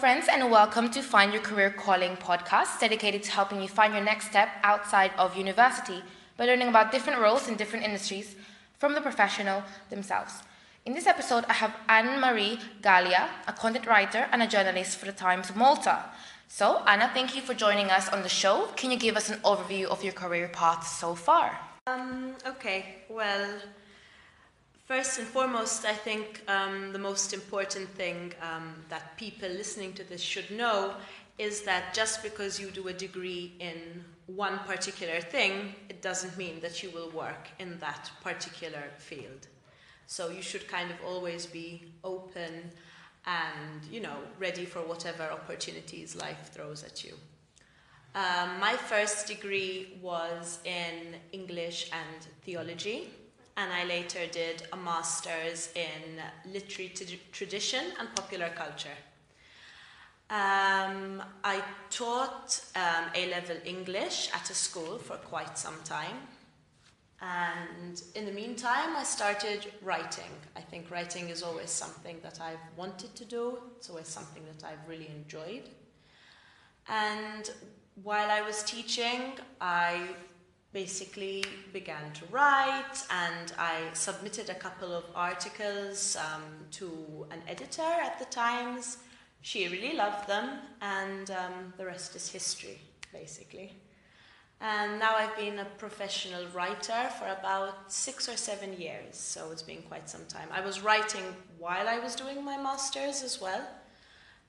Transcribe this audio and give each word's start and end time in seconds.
friends, 0.00 0.28
and 0.32 0.50
welcome 0.50 0.90
to 0.90 1.02
Find 1.02 1.30
Your 1.30 1.42
Career 1.42 1.68
Calling 1.68 2.16
podcast, 2.16 2.80
dedicated 2.80 3.22
to 3.24 3.32
helping 3.32 3.60
you 3.60 3.68
find 3.68 3.92
your 3.92 4.02
next 4.02 4.30
step 4.30 4.48
outside 4.62 5.10
of 5.18 5.36
university 5.36 6.02
by 6.38 6.46
learning 6.46 6.68
about 6.68 6.90
different 6.90 7.20
roles 7.20 7.48
in 7.48 7.54
different 7.54 7.84
industries 7.84 8.34
from 8.78 8.94
the 8.94 9.02
professional 9.02 9.62
themselves. 9.90 10.42
In 10.86 10.94
this 10.94 11.06
episode, 11.06 11.44
I 11.50 11.52
have 11.52 11.76
Anne 11.86 12.18
Marie 12.18 12.58
Gallia, 12.80 13.28
a 13.46 13.52
content 13.52 13.86
writer 13.86 14.26
and 14.32 14.42
a 14.42 14.46
journalist 14.46 14.96
for 14.96 15.04
the 15.04 15.12
Times 15.12 15.50
of 15.50 15.56
Malta. 15.56 16.06
So, 16.48 16.82
Anna, 16.86 17.10
thank 17.12 17.36
you 17.36 17.42
for 17.42 17.52
joining 17.52 17.90
us 17.90 18.08
on 18.08 18.22
the 18.22 18.30
show. 18.30 18.68
Can 18.76 18.90
you 18.90 18.96
give 18.96 19.18
us 19.18 19.28
an 19.28 19.40
overview 19.40 19.84
of 19.84 20.02
your 20.02 20.14
career 20.14 20.48
path 20.48 20.86
so 20.86 21.14
far? 21.14 21.58
Um, 21.86 22.36
okay, 22.46 23.04
well, 23.10 23.50
first 24.90 25.20
and 25.20 25.28
foremost, 25.28 25.84
I 25.84 25.94
think 25.94 26.42
um, 26.48 26.92
the 26.92 26.98
most 26.98 27.32
important 27.32 27.88
thing 27.90 28.32
um, 28.42 28.74
that 28.88 29.16
people 29.16 29.48
listening 29.48 29.92
to 29.92 30.02
this 30.02 30.20
should 30.20 30.50
know 30.50 30.94
is 31.38 31.62
that 31.62 31.94
just 31.94 32.24
because 32.24 32.58
you 32.58 32.72
do 32.72 32.88
a 32.88 32.92
degree 32.92 33.52
in 33.60 34.04
one 34.26 34.58
particular 34.66 35.20
thing, 35.20 35.76
it 35.88 36.02
doesn't 36.02 36.36
mean 36.36 36.58
that 36.58 36.82
you 36.82 36.90
will 36.90 37.08
work 37.10 37.50
in 37.60 37.78
that 37.78 38.10
particular 38.20 38.82
field. 38.98 39.46
So 40.08 40.28
you 40.28 40.42
should 40.42 40.66
kind 40.66 40.90
of 40.90 40.96
always 41.06 41.46
be 41.46 41.84
open 42.02 42.52
and, 43.26 43.84
you 43.92 44.00
know, 44.00 44.16
ready 44.40 44.64
for 44.64 44.80
whatever 44.80 45.22
opportunities 45.22 46.16
life 46.16 46.50
throws 46.52 46.82
at 46.82 47.04
you. 47.04 47.14
Um, 48.16 48.58
my 48.58 48.74
first 48.74 49.28
degree 49.28 50.00
was 50.02 50.58
in 50.64 51.14
English 51.30 51.90
and 51.92 52.26
theology, 52.42 53.08
and 53.60 53.72
I 53.72 53.84
later 53.84 54.20
did 54.32 54.62
a 54.72 54.76
master's 54.76 55.68
in 55.74 56.22
literary 56.50 56.92
tradition 57.30 57.84
and 57.98 58.08
popular 58.14 58.48
culture. 58.56 58.96
Um, 60.30 61.22
I 61.44 61.62
taught 61.90 62.64
um, 62.74 63.04
A 63.14 63.30
level 63.30 63.56
English 63.66 64.30
at 64.32 64.48
a 64.48 64.54
school 64.54 64.98
for 64.98 65.16
quite 65.16 65.58
some 65.58 65.74
time. 65.84 66.16
And 67.20 68.02
in 68.14 68.24
the 68.24 68.32
meantime, 68.32 68.96
I 68.96 69.02
started 69.02 69.66
writing. 69.82 70.32
I 70.56 70.62
think 70.62 70.90
writing 70.90 71.28
is 71.28 71.42
always 71.42 71.68
something 71.68 72.16
that 72.22 72.40
I've 72.40 72.64
wanted 72.78 73.14
to 73.14 73.26
do, 73.26 73.58
it's 73.76 73.90
always 73.90 74.08
something 74.08 74.42
that 74.50 74.66
I've 74.66 74.88
really 74.88 75.08
enjoyed. 75.08 75.68
And 76.88 77.50
while 78.02 78.30
I 78.30 78.40
was 78.40 78.62
teaching, 78.62 79.32
I 79.60 80.08
basically 80.72 81.44
began 81.72 82.12
to 82.12 82.24
write 82.30 83.04
and 83.10 83.52
I 83.58 83.80
submitted 83.92 84.50
a 84.50 84.54
couple 84.54 84.92
of 84.92 85.04
articles 85.14 86.16
um, 86.16 86.42
to 86.72 87.26
an 87.30 87.42
editor 87.48 87.82
at 87.82 88.18
the 88.18 88.26
Times. 88.26 88.98
She 89.42 89.68
really 89.68 89.96
loved 89.96 90.28
them, 90.28 90.58
and 90.82 91.30
um, 91.30 91.72
the 91.78 91.86
rest 91.86 92.14
is 92.14 92.30
history, 92.30 92.78
basically. 93.10 93.72
And 94.60 94.98
now 94.98 95.16
I've 95.16 95.34
been 95.34 95.60
a 95.60 95.64
professional 95.64 96.44
writer 96.48 97.08
for 97.18 97.26
about 97.26 97.90
six 97.90 98.28
or 98.28 98.36
seven 98.36 98.78
years, 98.78 99.16
so 99.16 99.50
it's 99.50 99.62
been 99.62 99.80
quite 99.82 100.10
some 100.10 100.26
time. 100.26 100.48
I 100.52 100.60
was 100.60 100.82
writing 100.82 101.24
while 101.58 101.88
I 101.88 101.98
was 101.98 102.14
doing 102.14 102.44
my 102.44 102.58
master's 102.58 103.22
as 103.22 103.40
well, 103.40 103.66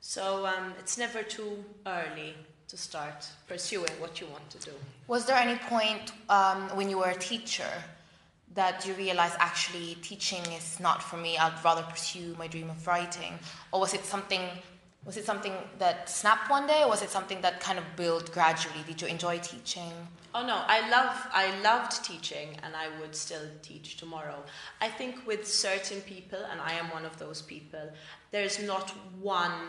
so 0.02 0.45
um, 0.45 0.73
it's 0.78 0.97
never 0.97 1.23
too 1.23 1.63
early 1.88 2.35
to 2.72 2.77
start 2.77 3.27
pursuing 3.50 3.91
what 4.00 4.22
you 4.22 4.27
want 4.27 4.50
to 4.50 4.58
do. 4.59 4.72
Was 5.08 5.25
there 5.25 5.36
any 5.36 5.58
point 5.75 6.14
um, 6.30 6.69
when 6.78 6.89
you 6.89 6.97
were 7.00 7.09
a 7.09 7.16
teacher 7.31 7.72
that 8.55 8.86
you 8.88 8.94
realized 8.94 9.36
actually 9.39 9.97
teaching 10.02 10.41
is 10.53 10.80
not 10.80 11.03
for 11.03 11.17
me, 11.17 11.38
I'd 11.38 11.61
rather 11.66 11.83
pursue 11.83 12.34
my 12.40 12.47
dream 12.47 12.69
of 12.69 12.88
writing? 12.88 13.34
Or 13.73 13.81
was 13.81 13.94
it 13.94 14.06
something 14.06 14.41
was 15.03 15.18
it 15.18 15.25
something 15.25 15.53
that 15.79 16.07
snapped 16.12 16.51
one 16.51 16.68
day, 16.68 16.84
or 16.84 16.90
was 16.90 17.01
it 17.01 17.09
something 17.09 17.41
that 17.41 17.59
kind 17.59 17.79
of 17.79 17.85
built 17.96 18.31
gradually? 18.31 18.84
Did 18.85 19.01
you 19.01 19.07
enjoy 19.07 19.40
teaching? 19.40 19.91
Oh 20.35 20.46
no, 20.46 20.62
I 20.67 20.88
love 20.90 21.16
I 21.34 21.59
loved 21.62 22.06
teaching, 22.06 22.56
and 22.63 22.75
I 22.75 22.88
would 23.00 23.16
still 23.16 23.47
teach 23.63 23.97
tomorrow. 23.97 24.44
I 24.79 24.90
think 24.90 25.25
with 25.25 25.46
certain 25.47 26.01
people, 26.01 26.40
and 26.51 26.62
I 26.62 26.73
am 26.73 26.85
one 26.91 27.06
of 27.06 27.17
those 27.17 27.41
people, 27.41 27.91
there's 28.29 28.62
not 28.62 28.91
one 29.19 29.59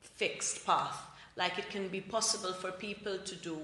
fixed 0.00 0.66
path. 0.66 1.00
Like 1.38 1.56
it 1.56 1.70
can 1.70 1.86
be 1.86 2.00
possible 2.00 2.52
for 2.52 2.72
people 2.72 3.16
to 3.16 3.34
do 3.36 3.58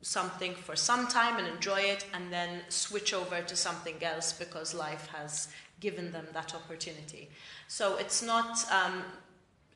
something 0.00 0.54
for 0.54 0.74
some 0.74 1.06
time 1.06 1.36
and 1.36 1.46
enjoy 1.46 1.80
it, 1.80 2.06
and 2.14 2.32
then 2.32 2.62
switch 2.70 3.12
over 3.12 3.42
to 3.42 3.54
something 3.54 4.02
else 4.02 4.32
because 4.32 4.72
life 4.72 5.06
has 5.08 5.48
given 5.80 6.10
them 6.12 6.26
that 6.32 6.54
opportunity. 6.54 7.28
So 7.68 7.98
it's 7.98 8.22
not. 8.22 8.64
Um, 8.72 9.04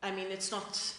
I 0.02 0.10
mean, 0.10 0.28
it's 0.30 0.50
not. 0.50 0.94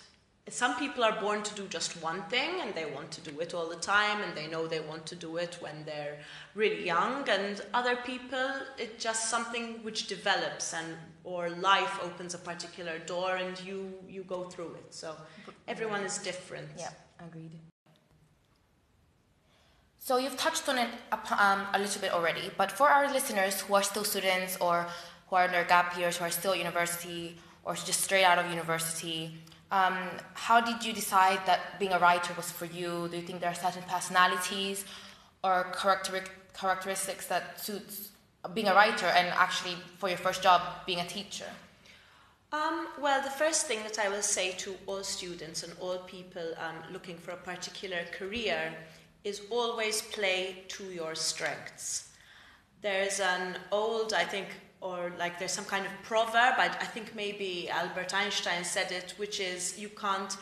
Some 0.48 0.76
people 0.76 1.04
are 1.04 1.20
born 1.20 1.42
to 1.42 1.56
do 1.56 1.68
just 1.68 2.02
one 2.04 2.22
thing 2.24 2.62
and 2.62 2.76
they 2.76 2.86
want 2.86 3.10
to 3.12 3.22
do 3.22 3.40
it 3.40 3.56
all 3.56 3.68
the 3.68 3.78
time 3.78 4.22
and 4.22 4.38
they 4.38 4.46
know 4.46 4.68
they 4.68 4.80
want 4.80 5.08
to 5.08 5.16
do 5.16 5.38
it 5.38 5.58
when 5.60 5.84
they're 5.86 6.20
really 6.54 6.86
young. 6.86 7.28
And 7.28 7.60
other 7.74 7.96
people, 7.96 8.52
it's 8.78 9.04
just 9.04 9.30
something 9.30 9.80
which 9.82 10.06
develops 10.06 10.74
and 10.76 10.86
or 11.24 11.50
life 11.50 12.00
opens 12.04 12.36
a 12.36 12.38
particular 12.38 13.00
door 13.00 13.38
and 13.38 13.60
you 13.62 13.92
you 14.08 14.24
go 14.24 14.44
through 14.44 14.76
it. 14.76 14.94
So 14.94 15.16
everyone 15.68 16.02
is 16.02 16.20
different. 16.20 16.70
Yeah, 16.78 16.92
agreed. 17.20 17.60
So 19.98 20.18
you've 20.18 20.38
touched 20.38 20.70
on 20.70 20.78
it 20.78 20.90
um, 21.40 21.66
a 21.74 21.80
little 21.80 22.00
bit 22.00 22.12
already, 22.12 22.52
but 22.56 22.72
for 22.72 22.88
our 22.88 23.12
listeners 23.12 23.62
who 23.62 23.74
are 23.74 23.82
still 23.82 24.04
students 24.04 24.56
or 24.62 24.86
who 25.28 25.36
are 25.38 25.46
in 25.46 25.52
their 25.52 25.64
gap 25.64 25.98
years, 25.98 26.18
who 26.18 26.26
are 26.26 26.30
still 26.30 26.52
at 26.52 26.60
university 26.60 27.36
or 27.64 27.74
just 27.74 28.02
straight 28.02 28.24
out 28.24 28.38
of 28.38 28.48
university. 28.52 29.34
Um, 29.76 29.98
how 30.36 30.62
did 30.62 30.86
you 30.86 30.94
decide 30.94 31.40
that 31.48 31.80
being 31.80 31.92
a 31.92 32.00
writer 32.00 32.34
was 32.38 32.50
for 32.50 32.64
you? 32.64 33.10
Do 33.10 33.18
you 33.18 33.24
think 33.24 33.42
there 33.42 33.52
are 33.52 33.62
certain 33.68 33.84
personalities 33.84 34.86
or 35.44 35.66
character- 35.82 36.32
characteristics 36.54 37.26
that 37.28 37.60
suits 37.60 38.12
being 38.54 38.70
a 38.70 38.74
writer 38.74 39.08
and 39.08 39.28
actually 39.46 39.76
for 39.98 40.08
your 40.08 40.18
first 40.18 40.42
job 40.42 40.62
being 40.86 41.02
a 41.02 41.08
teacher? 41.18 41.52
Um, 42.54 42.88
well, 43.02 43.22
the 43.22 43.38
first 43.44 43.68
thing 43.68 43.80
that 43.84 44.00
I 44.00 44.08
will 44.08 44.22
say 44.22 44.54
to 44.64 44.76
all 44.88 45.04
students 45.04 45.64
and 45.64 45.74
all 45.82 45.98
people 46.08 46.48
um, 46.66 46.78
looking 46.94 47.18
for 47.18 47.32
a 47.32 47.42
particular 47.52 48.02
career 48.18 48.74
is 49.26 49.42
always 49.50 50.02
play 50.02 50.64
to 50.70 50.86
your 50.86 51.16
strengths. 51.16 52.12
There's 52.82 53.20
an 53.20 53.58
old, 53.72 54.14
I 54.14 54.24
think, 54.24 54.48
or 54.86 55.12
like 55.18 55.40
there's 55.40 55.52
some 55.52 55.66
kind 55.66 55.86
of 55.86 55.92
proverb, 56.04 56.56
I, 56.58 56.68
I 56.86 56.88
think 56.94 57.16
maybe 57.16 57.70
Albert 57.70 58.14
Einstein 58.14 58.64
said 58.64 58.92
it, 58.92 59.16
which 59.18 59.40
is 59.40 59.80
you 59.80 59.90
can't 59.90 60.38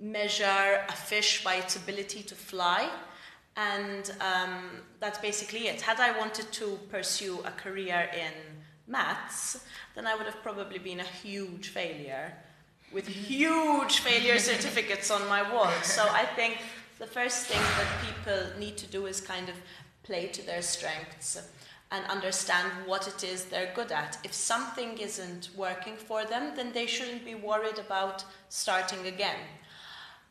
measure 0.00 0.84
a 0.88 0.96
fish 1.10 1.44
by 1.44 1.56
its 1.56 1.76
ability 1.76 2.22
to 2.22 2.34
fly. 2.34 2.88
And 3.56 4.10
um, 4.20 4.54
that's 4.98 5.18
basically 5.18 5.68
it. 5.68 5.82
Had 5.82 6.00
I 6.00 6.18
wanted 6.18 6.50
to 6.52 6.78
pursue 6.90 7.40
a 7.44 7.50
career 7.50 8.08
in 8.14 8.32
maths, 8.86 9.62
then 9.94 10.06
I 10.06 10.14
would 10.14 10.24
have 10.24 10.42
probably 10.42 10.78
been 10.78 11.00
a 11.00 11.10
huge 11.24 11.68
failure 11.68 12.32
with 12.92 13.06
huge 13.06 13.98
failure 13.98 14.38
certificates 14.52 15.10
on 15.10 15.26
my 15.28 15.42
wall. 15.52 15.72
So 15.82 16.02
I 16.10 16.24
think 16.24 16.58
the 16.98 17.06
first 17.06 17.46
thing 17.46 17.60
that 17.78 17.88
people 18.06 18.58
need 18.58 18.76
to 18.78 18.86
do 18.86 19.06
is 19.06 19.20
kind 19.20 19.48
of 19.50 19.54
play 20.02 20.28
to 20.28 20.42
their 20.46 20.62
strengths 20.62 21.38
and 21.92 22.04
understand 22.06 22.70
what 22.86 23.06
it 23.06 23.22
is 23.22 23.44
they're 23.44 23.72
good 23.74 23.92
at. 23.92 24.18
If 24.24 24.32
something 24.32 24.98
isn't 24.98 25.50
working 25.54 25.96
for 25.96 26.24
them, 26.24 26.54
then 26.56 26.72
they 26.72 26.86
shouldn't 26.86 27.24
be 27.24 27.34
worried 27.34 27.78
about 27.78 28.24
starting 28.48 29.06
again. 29.06 29.36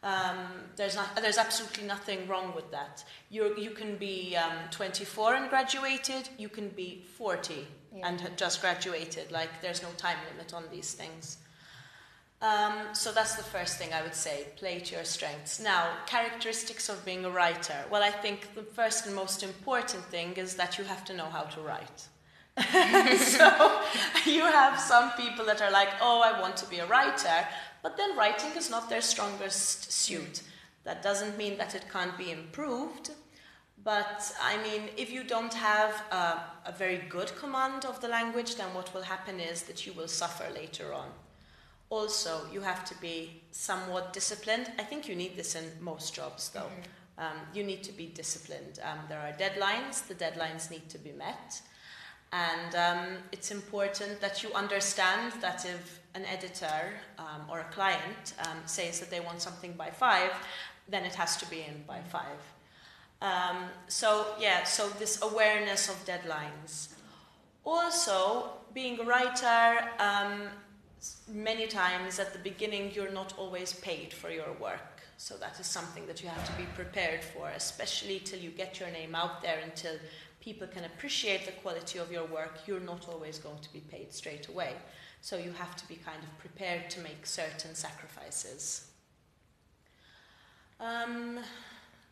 Um, 0.03 0.37
there's, 0.75 0.95
not, 0.95 1.15
there's 1.21 1.37
absolutely 1.37 1.83
nothing 1.83 2.27
wrong 2.27 2.53
with 2.55 2.71
that. 2.71 3.03
you 3.29 3.55
you 3.55 3.69
can 3.69 3.97
be 3.97 4.35
um, 4.35 4.57
24 4.71 5.35
and 5.35 5.49
graduated, 5.49 6.27
you 6.39 6.49
can 6.49 6.69
be 6.69 7.05
40 7.17 7.67
yeah. 7.95 8.07
and 8.07 8.31
just 8.35 8.61
graduated. 8.61 9.31
Like, 9.31 9.61
there's 9.61 9.83
no 9.83 9.89
time 9.97 10.17
limit 10.31 10.55
on 10.55 10.63
these 10.71 10.93
things. 10.93 11.37
Um, 12.41 12.73
so 12.93 13.11
that's 13.11 13.35
the 13.35 13.43
first 13.43 13.77
thing 13.77 13.93
I 13.93 14.01
would 14.01 14.15
say 14.15 14.47
play 14.55 14.79
to 14.79 14.95
your 14.95 15.03
strengths. 15.03 15.59
Now, 15.59 15.89
characteristics 16.07 16.89
of 16.89 17.05
being 17.05 17.23
a 17.23 17.29
writer. 17.29 17.75
Well, 17.91 18.01
I 18.01 18.09
think 18.09 18.55
the 18.55 18.63
first 18.63 19.05
and 19.05 19.15
most 19.15 19.43
important 19.43 20.03
thing 20.05 20.33
is 20.33 20.55
that 20.55 20.79
you 20.79 20.83
have 20.85 21.05
to 21.05 21.13
know 21.13 21.25
how 21.25 21.43
to 21.43 21.61
write. 21.61 22.07
so 23.19 23.81
you 24.25 24.43
have 24.43 24.79
some 24.79 25.11
people 25.11 25.45
that 25.45 25.61
are 25.61 25.71
like, 25.71 25.89
oh, 26.01 26.21
I 26.21 26.41
want 26.41 26.57
to 26.57 26.65
be 26.65 26.79
a 26.79 26.87
writer, 26.87 27.47
but 27.83 27.95
then 27.95 28.17
writing 28.17 28.51
is 28.57 28.71
not 28.71 28.89
their 28.89 29.01
strongest 29.01 29.91
suit. 29.91 30.41
That 30.83 31.03
doesn't 31.03 31.37
mean 31.37 31.57
that 31.59 31.75
it 31.75 31.85
can't 31.91 32.17
be 32.17 32.31
improved. 32.31 33.11
But 33.83 34.31
I 34.41 34.57
mean, 34.63 34.89
if 34.97 35.11
you 35.11 35.23
don't 35.23 35.53
have 35.53 36.03
a, 36.11 36.41
a 36.65 36.73
very 36.75 37.03
good 37.09 37.35
command 37.35 37.85
of 37.85 38.01
the 38.01 38.07
language, 38.07 38.55
then 38.55 38.73
what 38.73 38.93
will 38.93 39.03
happen 39.03 39.39
is 39.39 39.63
that 39.63 39.85
you 39.85 39.93
will 39.93 40.07
suffer 40.07 40.45
later 40.53 40.93
on. 40.93 41.09
Also, 41.91 42.47
you 42.53 42.61
have 42.61 42.85
to 42.85 42.95
be 43.01 43.41
somewhat 43.51 44.13
disciplined. 44.13 44.71
I 44.79 44.83
think 44.83 45.09
you 45.09 45.15
need 45.15 45.35
this 45.35 45.55
in 45.55 45.65
most 45.81 46.15
jobs, 46.15 46.49
though. 46.49 46.61
Mm-hmm. 46.61 47.23
Um, 47.23 47.37
you 47.53 47.63
need 47.65 47.83
to 47.83 47.91
be 47.91 48.05
disciplined. 48.05 48.79
Um, 48.81 48.99
there 49.09 49.19
are 49.19 49.33
deadlines, 49.33 50.07
the 50.07 50.15
deadlines 50.15 50.71
need 50.71 50.87
to 50.87 50.97
be 50.97 51.11
met. 51.11 51.61
And 52.31 52.75
um, 52.75 53.17
it's 53.33 53.51
important 53.51 54.21
that 54.21 54.41
you 54.41 54.53
understand 54.53 55.33
that 55.41 55.65
if 55.65 55.99
an 56.15 56.23
editor 56.25 56.93
um, 57.19 57.41
or 57.49 57.59
a 57.59 57.65
client 57.65 58.35
um, 58.39 58.59
says 58.65 59.01
that 59.01 59.09
they 59.11 59.19
want 59.19 59.41
something 59.41 59.73
by 59.73 59.89
five, 59.89 60.31
then 60.87 61.03
it 61.03 61.13
has 61.15 61.35
to 61.37 61.49
be 61.49 61.59
in 61.59 61.83
by 61.85 61.99
five. 62.09 62.39
Um, 63.21 63.65
so, 63.89 64.27
yeah, 64.39 64.63
so 64.63 64.87
this 64.97 65.21
awareness 65.21 65.89
of 65.89 66.05
deadlines. 66.05 66.93
Also, 67.65 68.51
being 68.73 68.97
a 69.01 69.03
writer, 69.03 69.89
um, 69.99 70.43
many 71.27 71.67
times 71.67 72.19
at 72.19 72.33
the 72.33 72.39
beginning 72.39 72.91
you're 72.93 73.11
not 73.11 73.33
always 73.37 73.73
paid 73.73 74.13
for 74.13 74.29
your 74.29 74.53
work. 74.59 75.01
So 75.17 75.35
that 75.37 75.59
is 75.59 75.67
something 75.67 76.07
that 76.07 76.23
you 76.23 76.29
have 76.29 76.45
to 76.45 76.53
be 76.53 76.67
prepared 76.75 77.23
for, 77.23 77.49
especially 77.49 78.19
till 78.19 78.39
you 78.39 78.49
get 78.49 78.79
your 78.79 78.89
name 78.89 79.13
out 79.13 79.41
there, 79.41 79.59
until 79.63 79.95
people 80.39 80.67
can 80.67 80.83
appreciate 80.85 81.45
the 81.45 81.51
quality 81.51 81.99
of 81.99 82.11
your 82.11 82.25
work. 82.25 82.61
You're 82.65 82.79
not 82.79 83.07
always 83.07 83.37
going 83.37 83.59
to 83.59 83.71
be 83.71 83.81
paid 83.81 84.13
straight 84.13 84.47
away. 84.47 84.73
So 85.21 85.37
you 85.37 85.51
have 85.51 85.75
to 85.75 85.87
be 85.87 85.95
kind 85.95 86.17
of 86.23 86.37
prepared 86.39 86.89
to 86.91 86.99
make 87.01 87.25
certain 87.27 87.75
sacrifices. 87.75 88.87
Um, 90.79 91.39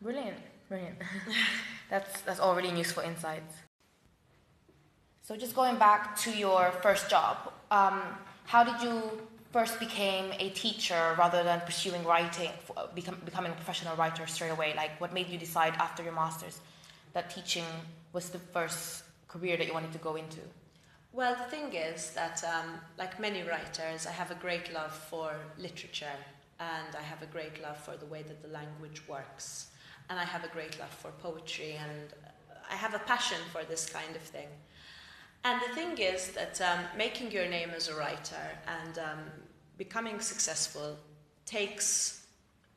brilliant, 0.00 0.38
brilliant. 0.68 0.98
that's 1.90 2.20
that's 2.20 2.38
all 2.38 2.54
really 2.54 2.76
useful 2.78 3.02
insights. 3.02 3.54
So 5.22 5.36
just 5.36 5.56
going 5.56 5.76
back 5.76 6.16
to 6.20 6.30
your 6.30 6.70
first 6.82 7.10
job, 7.10 7.52
um, 7.72 8.00
how 8.50 8.64
did 8.64 8.82
you 8.82 9.00
first 9.52 9.78
become 9.78 10.32
a 10.40 10.50
teacher 10.50 11.14
rather 11.16 11.44
than 11.44 11.60
pursuing 11.60 12.02
writing, 12.02 12.50
become, 12.96 13.16
becoming 13.24 13.52
a 13.52 13.54
professional 13.54 13.94
writer 13.94 14.26
straight 14.26 14.50
away? 14.50 14.74
Like, 14.76 15.00
what 15.00 15.12
made 15.14 15.28
you 15.28 15.38
decide 15.38 15.74
after 15.74 16.02
your 16.02 16.12
master's 16.12 16.58
that 17.12 17.30
teaching 17.30 17.68
was 18.12 18.30
the 18.30 18.40
first 18.40 19.04
career 19.28 19.56
that 19.56 19.68
you 19.68 19.72
wanted 19.72 19.92
to 19.92 19.98
go 19.98 20.16
into? 20.16 20.40
Well, 21.12 21.36
the 21.36 21.44
thing 21.44 21.72
is 21.74 22.10
that, 22.10 22.42
um, 22.42 22.80
like 22.98 23.20
many 23.20 23.42
writers, 23.44 24.04
I 24.04 24.10
have 24.10 24.32
a 24.32 24.38
great 24.46 24.72
love 24.72 24.92
for 24.92 25.32
literature 25.56 26.18
and 26.58 26.96
I 26.96 27.02
have 27.02 27.22
a 27.22 27.26
great 27.26 27.62
love 27.62 27.76
for 27.76 27.96
the 27.96 28.06
way 28.06 28.24
that 28.24 28.42
the 28.42 28.48
language 28.48 29.00
works. 29.06 29.68
And 30.08 30.18
I 30.18 30.24
have 30.24 30.42
a 30.42 30.48
great 30.48 30.76
love 30.80 30.90
for 30.90 31.12
poetry 31.22 31.78
and 31.78 32.08
I 32.68 32.74
have 32.74 32.94
a 32.94 33.02
passion 33.12 33.38
for 33.52 33.62
this 33.62 33.88
kind 33.88 34.16
of 34.16 34.22
thing. 34.22 34.48
And 35.44 35.60
the 35.60 35.74
thing 35.74 35.96
is 35.98 36.32
that 36.32 36.60
um, 36.60 36.80
making 36.96 37.30
your 37.30 37.48
name 37.48 37.70
as 37.74 37.88
a 37.88 37.94
writer 37.94 38.46
and 38.66 38.98
um, 38.98 39.18
becoming 39.78 40.20
successful 40.20 40.98
takes 41.46 42.26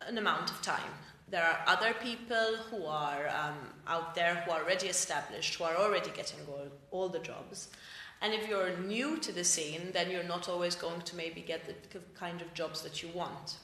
an 0.08 0.18
amount 0.18 0.50
of 0.50 0.62
time. 0.62 0.94
There 1.30 1.44
are 1.44 1.60
other 1.68 1.94
people 1.94 2.58
who 2.70 2.86
are 2.86 3.28
um, 3.30 3.58
out 3.88 4.16
there 4.16 4.36
who 4.36 4.52
are 4.52 4.62
already 4.62 4.88
established, 4.88 5.56
who 5.56 5.64
are 5.64 5.76
already 5.76 6.12
getting 6.12 6.40
all, 6.48 6.68
all 6.92 7.10
the 7.10 7.20
jobs. 7.20 7.70
And 8.22 8.34
if 8.34 8.48
you're 8.48 8.78
new 8.78 9.18
to 9.18 9.32
the 9.34 9.44
scene, 9.44 9.90
then 9.92 10.10
you're 10.10 10.24
not 10.24 10.48
always 10.48 10.76
going 10.76 11.02
to 11.02 11.16
maybe 11.16 11.42
get 11.42 11.66
the 11.66 12.00
kind 12.18 12.42
of 12.42 12.54
jobs 12.54 12.82
that 12.84 13.04
you 13.04 13.10
want. 13.14 13.58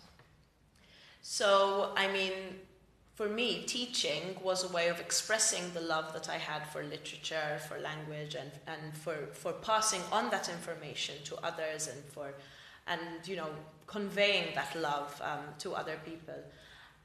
So, 1.22 1.94
I 1.96 2.12
mean, 2.12 2.34
for 3.20 3.28
me, 3.28 3.64
teaching 3.68 4.38
was 4.42 4.64
a 4.64 4.74
way 4.74 4.88
of 4.88 5.02
expressing 5.02 5.74
the 5.74 5.82
love 5.82 6.14
that 6.14 6.30
I 6.30 6.38
had 6.38 6.66
for 6.70 6.82
literature, 6.82 7.60
for 7.68 7.78
language, 7.78 8.34
and, 8.34 8.50
and 8.66 8.96
for, 8.96 9.28
for 9.34 9.52
passing 9.52 10.00
on 10.10 10.30
that 10.30 10.48
information 10.48 11.16
to 11.26 11.36
others 11.44 11.90
and 11.90 12.02
for, 12.14 12.34
and, 12.88 13.02
you 13.26 13.36
know, 13.36 13.50
conveying 13.88 14.56
that 14.56 14.74
love 14.74 15.22
um, 15.22 15.44
to 15.58 15.74
other 15.74 15.98
people. 16.06 16.42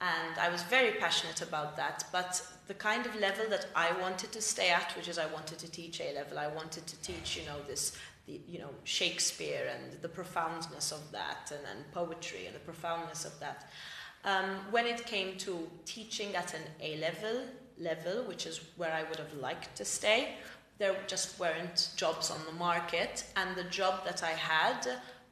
And 0.01 0.39
I 0.39 0.51
was 0.51 0.63
very 0.63 0.93
passionate 0.93 1.43
about 1.43 1.77
that. 1.79 2.05
But 2.13 2.47
the 2.69 2.75
kind 2.75 3.07
of 3.07 3.17
level 3.17 3.47
that 3.51 3.67
I 3.75 3.91
wanted 4.01 4.31
to 4.31 4.41
stay 4.41 4.71
at, 4.71 4.93
which 4.97 5.09
is 5.09 5.19
I 5.19 5.27
wanted 5.27 5.59
to 5.59 5.69
teach 5.69 6.01
A 6.01 6.15
level, 6.15 6.39
I 6.39 6.47
wanted 6.47 6.87
to 6.87 6.97
teach, 7.03 7.37
you 7.37 7.45
know, 7.45 7.59
this, 7.67 7.99
the, 8.29 8.41
you 8.47 8.61
know, 8.61 8.71
Shakespeare 8.85 9.69
and 9.75 10.01
the 10.01 10.09
profoundness 10.09 10.93
of 10.93 11.11
that, 11.11 11.51
and, 11.51 11.67
and 11.75 11.91
poetry 11.91 12.47
and 12.47 12.55
the 12.55 12.61
profoundness 12.61 13.25
of 13.25 13.37
that. 13.41 13.69
Um, 14.25 14.61
when 14.71 14.87
it 14.87 15.05
came 15.05 15.37
to 15.39 15.69
teaching 15.85 16.35
at 16.35 16.55
an 16.55 16.63
A 16.81 16.97
level 16.99 17.43
level, 17.79 18.25
which 18.25 18.47
is 18.47 18.61
where 18.77 18.93
I 18.93 19.03
would 19.03 19.19
have 19.19 19.35
liked 19.35 19.77
to 19.77 19.85
stay, 19.85 20.37
there 20.79 20.97
just 21.07 21.39
weren't 21.39 21.91
jobs 21.97 22.31
on 22.31 22.39
the 22.47 22.53
market, 22.53 23.25
and 23.37 23.55
the 23.57 23.65
job 23.65 24.05
that 24.05 24.23
I 24.23 24.31
had, 24.31 24.89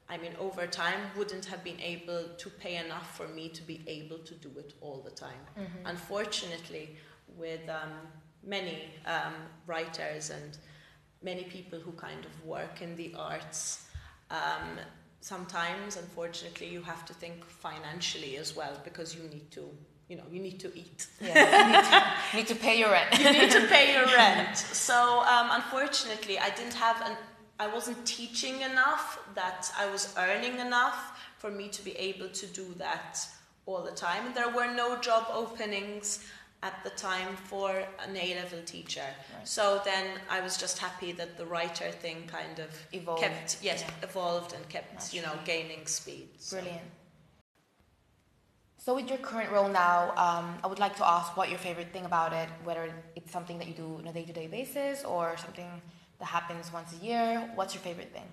I 0.08 0.16
mean, 0.18 0.34
over 0.38 0.66
time, 0.66 1.00
wouldn't 1.16 1.46
have 1.46 1.64
been 1.64 1.80
able 1.80 2.24
to 2.36 2.50
pay 2.50 2.76
enough 2.76 3.16
for 3.16 3.28
me 3.28 3.48
to 3.50 3.62
be 3.62 3.80
able 3.86 4.18
to 4.18 4.34
do 4.34 4.50
it 4.58 4.74
all 4.80 5.00
the 5.02 5.10
time. 5.10 5.42
Mm-hmm. 5.58 5.86
Unfortunately, 5.86 6.96
with 7.36 7.68
um, 7.68 7.92
many 8.44 8.84
um, 9.06 9.34
writers 9.66 10.30
and 10.30 10.58
many 11.22 11.44
people 11.44 11.78
who 11.78 11.92
kind 11.92 12.24
of 12.24 12.44
work 12.44 12.82
in 12.82 12.96
the 12.96 13.14
arts, 13.16 13.86
um, 14.30 14.78
sometimes, 15.22 15.96
unfortunately, 15.96 16.68
you 16.68 16.82
have 16.82 17.06
to 17.06 17.14
think 17.14 17.44
financially 17.44 18.36
as 18.36 18.54
well 18.54 18.76
because 18.84 19.14
you 19.14 19.22
need 19.30 19.50
to, 19.52 19.70
you 20.08 20.16
know, 20.16 20.24
you 20.30 20.40
need 20.40 20.58
to 20.60 20.76
eat. 20.76 21.06
Yeah, 21.20 21.28
you 21.28 21.72
need 21.72 21.84
to, 21.90 22.36
need 22.36 22.46
to 22.48 22.54
pay 22.56 22.78
your 22.78 22.90
rent. 22.90 23.18
you 23.18 23.32
need 23.32 23.50
to 23.52 23.66
pay 23.74 23.94
your 23.94 24.06
rent. 24.06 24.58
So, 24.58 25.20
um, 25.20 25.48
unfortunately, 25.52 26.38
I 26.38 26.50
didn't 26.50 26.74
have 26.74 27.00
an, 27.06 27.16
I 27.60 27.68
wasn't 27.72 28.04
teaching 28.04 28.62
enough 28.62 29.20
that 29.36 29.70
I 29.78 29.88
was 29.88 30.12
earning 30.18 30.58
enough 30.58 31.20
for 31.38 31.50
me 31.50 31.68
to 31.68 31.84
be 31.84 31.92
able 31.92 32.28
to 32.28 32.46
do 32.46 32.74
that 32.78 33.24
all 33.64 33.82
the 33.82 33.92
time. 33.92 34.34
There 34.34 34.50
were 34.50 34.74
no 34.74 34.98
job 34.98 35.26
openings 35.32 36.26
at 36.62 36.82
the 36.84 36.90
time 36.90 37.34
for 37.34 37.70
an 38.06 38.16
A 38.16 38.34
level 38.36 38.60
teacher. 38.64 39.00
Right. 39.36 39.48
So 39.48 39.80
then 39.84 40.06
I 40.30 40.40
was 40.40 40.56
just 40.56 40.78
happy 40.78 41.12
that 41.12 41.36
the 41.36 41.46
writer 41.46 41.90
thing 41.90 42.24
kind 42.26 42.58
of 42.60 42.70
evolved. 42.92 43.22
kept 43.22 43.58
yes 43.62 43.84
yeah. 43.84 44.08
evolved 44.08 44.52
and 44.54 44.68
kept 44.68 44.92
Naturally. 44.94 45.18
you 45.18 45.26
know 45.26 45.34
gaining 45.44 45.86
speed. 45.86 46.28
So. 46.38 46.56
Brilliant. 46.56 46.88
So 48.84 48.96
with 48.96 49.08
your 49.08 49.18
current 49.18 49.52
role 49.52 49.68
now, 49.68 50.10
um, 50.16 50.58
I 50.64 50.66
would 50.66 50.80
like 50.80 50.96
to 50.96 51.06
ask 51.06 51.36
what 51.36 51.48
your 51.48 51.58
favorite 51.58 51.92
thing 51.92 52.04
about 52.04 52.32
it, 52.32 52.48
whether 52.64 52.92
it's 53.14 53.30
something 53.30 53.56
that 53.58 53.68
you 53.68 53.74
do 53.74 53.96
on 54.00 54.08
a 54.08 54.12
day-to-day 54.12 54.48
basis 54.48 55.04
or 55.04 55.36
something 55.36 55.70
that 56.18 56.24
happens 56.24 56.72
once 56.72 56.92
a 57.00 57.04
year. 57.04 57.48
What's 57.54 57.74
your 57.74 57.82
favorite 57.82 58.12
thing? 58.12 58.26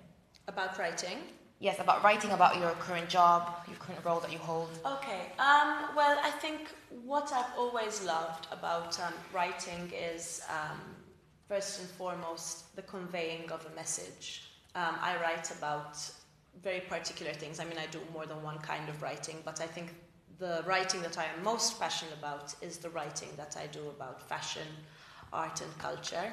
About 0.48 0.76
writing? 0.76 1.18
Yes, 1.60 1.78
about 1.78 2.02
writing 2.02 2.32
about 2.32 2.58
your 2.58 2.70
current 2.72 3.08
job, 3.08 3.54
your 3.68 3.76
current 3.76 4.04
role 4.04 4.18
that 4.20 4.32
you 4.32 4.38
hold. 4.38 4.70
Okay. 4.84 5.32
Um, 5.38 5.94
well, 5.94 6.18
I 6.24 6.30
think 6.40 6.68
what 7.04 7.30
I've 7.32 7.52
always 7.56 8.02
loved 8.04 8.48
about 8.50 8.98
um, 8.98 9.12
writing 9.32 9.92
is 9.94 10.42
um, 10.48 10.80
first 11.46 11.80
and 11.80 11.88
foremost 11.90 12.74
the 12.74 12.82
conveying 12.82 13.50
of 13.52 13.64
a 13.70 13.74
message. 13.76 14.50
Um, 14.74 14.96
I 15.00 15.16
write 15.22 15.50
about 15.50 15.98
very 16.62 16.80
particular 16.80 17.32
things. 17.32 17.60
I 17.60 17.64
mean, 17.64 17.78
I 17.78 17.86
do 17.86 18.00
more 18.12 18.26
than 18.26 18.42
one 18.42 18.58
kind 18.58 18.88
of 18.88 19.02
writing, 19.02 19.36
but 19.44 19.60
I 19.60 19.66
think 19.66 19.94
the 20.38 20.64
writing 20.66 21.02
that 21.02 21.18
I 21.18 21.24
am 21.24 21.44
most 21.44 21.78
passionate 21.78 22.14
about 22.18 22.54
is 22.62 22.78
the 22.78 22.88
writing 22.90 23.28
that 23.36 23.56
I 23.62 23.66
do 23.66 23.80
about 23.90 24.26
fashion, 24.28 24.66
art, 25.32 25.60
and 25.60 25.78
culture 25.78 26.32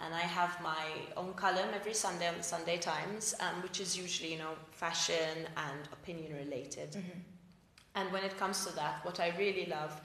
and 0.00 0.14
I 0.14 0.20
have 0.20 0.60
my 0.62 0.84
own 1.16 1.32
column 1.34 1.68
every 1.74 1.94
Sunday 1.94 2.28
on 2.28 2.36
the 2.36 2.42
Sunday 2.42 2.76
Times, 2.76 3.34
um, 3.40 3.62
which 3.62 3.80
is 3.80 3.96
usually 3.96 4.32
you 4.32 4.38
know 4.38 4.54
fashion 4.70 5.46
and 5.56 5.80
opinion 5.92 6.34
related. 6.36 6.92
Mm-hmm. 6.92 7.18
And 7.94 8.12
when 8.12 8.24
it 8.24 8.36
comes 8.36 8.66
to 8.66 8.74
that, 8.76 9.04
what 9.04 9.20
I 9.20 9.32
really 9.38 9.66
love 9.66 9.98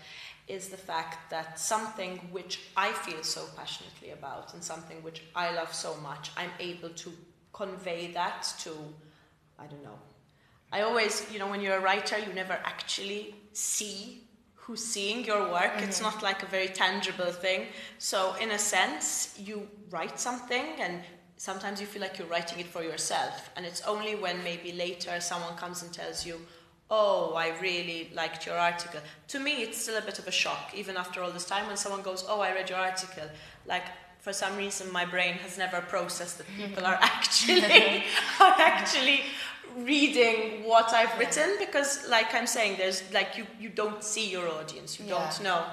is 0.48 0.70
the 0.70 0.78
fact 0.78 1.30
that 1.30 1.60
something 1.60 2.18
which 2.32 2.62
I 2.76 2.92
feel 2.94 3.22
so 3.24 3.46
passionately 3.56 4.12
about 4.12 4.54
and 4.54 4.64
something 4.64 5.04
which 5.04 5.22
I 5.36 5.54
love 5.54 5.74
so 5.74 5.96
much, 5.98 6.32
I'm 6.38 6.52
able 6.60 6.90
to 6.90 7.12
convey 7.54 8.12
that 8.14 8.48
to, 8.60 8.72
I 9.60 9.66
don't 9.68 9.84
know. 9.84 10.00
I 10.72 10.82
always, 10.82 11.26
you 11.32 11.40
know, 11.40 11.50
when 11.50 11.62
you're 11.62 11.78
a 11.78 11.82
writer, 11.82 12.18
you 12.18 12.34
never 12.34 12.54
actually 12.54 13.36
see 13.52 14.24
who's 14.72 14.82
seeing 14.82 15.26
your 15.26 15.52
work. 15.52 15.74
Mm-hmm. 15.74 15.84
It's 15.84 16.02
not 16.02 16.24
like 16.24 16.44
a 16.44 16.46
very 16.46 16.70
tangible 16.70 17.34
thing. 17.46 17.68
So, 17.98 18.36
in 18.40 18.52
a 18.52 18.58
sense, 18.58 19.36
you 19.38 19.68
write 19.90 20.18
something 20.18 20.66
and 20.80 21.02
sometimes 21.36 21.82
you 21.82 21.88
feel 21.88 22.02
like 22.02 22.18
you're 22.18 22.30
writing 22.30 22.60
it 22.60 22.68
for 22.68 22.82
yourself. 22.82 23.50
And 23.58 23.66
it's 23.66 23.82
only 23.82 24.16
when 24.16 24.42
maybe 24.46 24.72
later 24.72 25.20
someone 25.20 25.58
comes 25.58 25.84
and 25.84 25.92
tells 25.92 26.26
you, 26.26 26.40
Oh, 26.90 27.34
I 27.36 27.50
really 27.60 28.12
liked 28.14 28.46
your 28.46 28.58
article. 28.58 29.02
To 29.30 29.40
me, 29.40 29.62
it's 29.64 29.78
still 29.78 29.98
a 29.98 30.02
bit 30.02 30.20
of 30.20 30.28
a 30.28 30.32
shock, 30.32 30.72
even 30.74 30.96
after 30.96 31.22
all 31.22 31.32
this 31.32 31.46
time, 31.46 31.68
when 31.68 31.76
someone 31.76 32.02
goes, 32.02 32.24
Oh, 32.28 32.40
I 32.40 32.54
read 32.54 32.70
your 32.70 32.80
article. 32.80 33.28
Like, 33.66 33.88
for 34.22 34.32
some 34.32 34.56
reason, 34.56 34.92
my 34.92 35.04
brain 35.04 35.34
has 35.34 35.58
never 35.58 35.82
processed 35.82 36.38
that 36.38 36.48
people 36.56 36.86
are 36.86 36.98
actually 37.02 38.04
are 38.40 38.56
actually 38.60 39.22
reading 39.78 40.64
what 40.64 40.94
I've 40.94 41.18
written 41.18 41.56
because, 41.60 42.08
like 42.08 42.34
I'm 42.34 42.48
saying, 42.48 42.78
there's 42.78 43.12
like 43.14 43.38
you, 43.38 43.46
you 43.60 43.70
don't 43.70 44.04
see 44.04 44.30
your 44.30 44.48
audience, 44.48 45.00
you 45.00 45.06
yeah. 45.06 45.20
don't 45.20 45.44
know. 45.44 45.64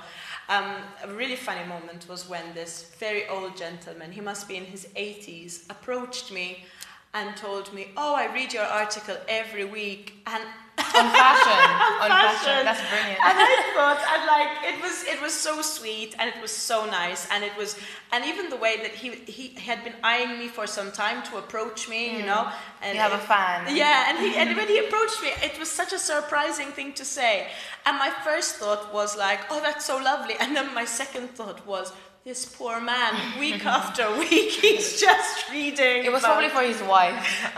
Um, 0.49 0.77
a 1.05 1.13
really 1.13 1.37
funny 1.37 1.67
moment 1.69 2.09
was 2.09 2.27
when 2.27 2.55
this 2.55 2.91
very 2.99 3.29
old 3.29 3.55
gentleman, 3.57 4.13
he 4.13 4.23
must 4.23 4.49
be 4.49 4.57
in 4.57 4.65
his 4.65 4.87
80s, 4.97 5.69
approached 5.69 6.33
me 6.33 6.65
and 7.13 7.37
told 7.37 7.73
me, 7.75 7.89
Oh, 7.97 8.15
I 8.15 8.33
read 8.33 8.53
your 8.55 8.65
article 8.65 9.17
every 9.29 9.67
week. 9.67 10.15
And 10.27 10.43
on 10.99 11.11
fashion. 11.11 11.61
on 12.05 12.11
fashion. 12.11 12.59
That's 12.65 12.85
brilliant. 12.91 13.21
and 13.29 13.37
I 13.39 13.55
thought, 13.75 14.01
and 14.13 14.23
like 14.35 14.53
it 14.71 14.83
was, 14.83 15.05
it 15.05 15.21
was 15.23 15.35
so 15.35 15.63
sweet, 15.63 16.15
and 16.19 16.29
it 16.29 16.41
was 16.41 16.51
so 16.51 16.87
nice, 16.87 17.27
and 17.31 17.45
it 17.45 17.57
was, 17.57 17.79
and 18.13 18.25
even 18.25 18.51
the 18.51 18.57
way 18.57 18.77
that 18.85 18.93
he 18.93 19.11
he 19.37 19.45
had 19.61 19.85
been 19.85 19.95
eyeing 20.03 20.39
me 20.39 20.49
for 20.49 20.67
some 20.67 20.91
time 20.93 21.23
to 21.29 21.39
approach 21.39 21.89
me, 21.89 22.03
you 22.17 22.21
hmm. 22.21 22.27
know, 22.27 22.53
and 22.83 22.95
you 22.95 23.01
have 23.01 23.13
a 23.13 23.23
it- 23.23 23.33
fan. 23.33 23.77
Yeah, 23.77 24.09
and 24.09 24.19
he 24.19 24.37
and 24.37 24.57
when 24.57 24.69
he 24.69 24.79
approached 24.79 25.23
me, 25.23 25.31
it 25.43 25.59
was 25.59 25.71
such 25.71 25.93
a 25.93 25.99
surprising 25.99 26.69
thing 26.69 26.93
to 26.95 27.05
say, 27.05 27.49
and 27.87 27.99
my 27.99 28.11
first 28.25 28.57
thought 28.57 28.93
was 28.93 29.17
like, 29.17 29.41
oh, 29.51 29.61
that's 29.61 29.85
so 29.87 29.97
lovely, 29.99 30.35
and 30.41 30.55
then 30.57 30.75
my 30.75 30.85
second 30.85 31.29
thought 31.31 31.67
was. 31.67 31.93
This 32.25 32.45
poor 32.45 32.79
man, 32.79 33.15
week 33.41 33.65
after 33.79 34.05
week, 34.19 34.51
he's 34.51 35.01
just 35.01 35.51
reading. 35.51 36.05
It 36.05 36.13
was 36.13 36.23
about- 36.23 36.41
probably 36.41 36.51
for 36.51 36.61
his 36.61 36.83
wife. 36.87 37.17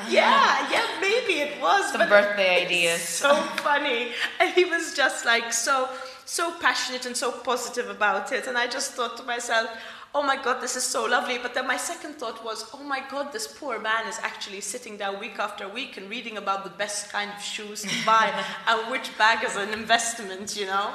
yeah, 0.08 0.70
yeah, 0.70 0.86
maybe 1.00 1.40
it 1.40 1.60
was. 1.60 1.90
Some 1.90 2.08
birthday 2.08 2.66
ideas. 2.66 3.00
So 3.20 3.29
funny, 3.56 4.12
and 4.38 4.50
he 4.52 4.64
was 4.64 4.94
just 4.94 5.24
like 5.24 5.52
so, 5.52 5.88
so 6.24 6.52
passionate 6.60 7.06
and 7.06 7.16
so 7.16 7.30
positive 7.32 7.88
about 7.88 8.32
it. 8.32 8.46
And 8.46 8.56
I 8.56 8.66
just 8.66 8.92
thought 8.92 9.16
to 9.18 9.22
myself, 9.24 9.70
"Oh 10.14 10.22
my 10.22 10.36
God, 10.36 10.60
this 10.60 10.76
is 10.76 10.84
so 10.84 11.04
lovely." 11.04 11.38
But 11.38 11.54
then 11.54 11.66
my 11.66 11.76
second 11.76 12.14
thought 12.14 12.44
was, 12.44 12.64
"Oh 12.74 12.82
my 12.82 13.00
God, 13.10 13.32
this 13.32 13.46
poor 13.46 13.78
man 13.78 14.06
is 14.06 14.18
actually 14.22 14.60
sitting 14.60 14.96
down 14.96 15.20
week 15.20 15.38
after 15.38 15.68
week 15.68 15.96
and 15.96 16.08
reading 16.10 16.36
about 16.36 16.64
the 16.64 16.70
best 16.70 17.10
kind 17.10 17.30
of 17.36 17.42
shoes 17.42 17.82
to 17.82 18.06
buy 18.06 18.32
and 18.66 18.90
which 18.90 19.16
bag 19.18 19.44
is 19.44 19.56
an 19.56 19.72
investment," 19.72 20.56
you 20.56 20.66
know. 20.66 20.94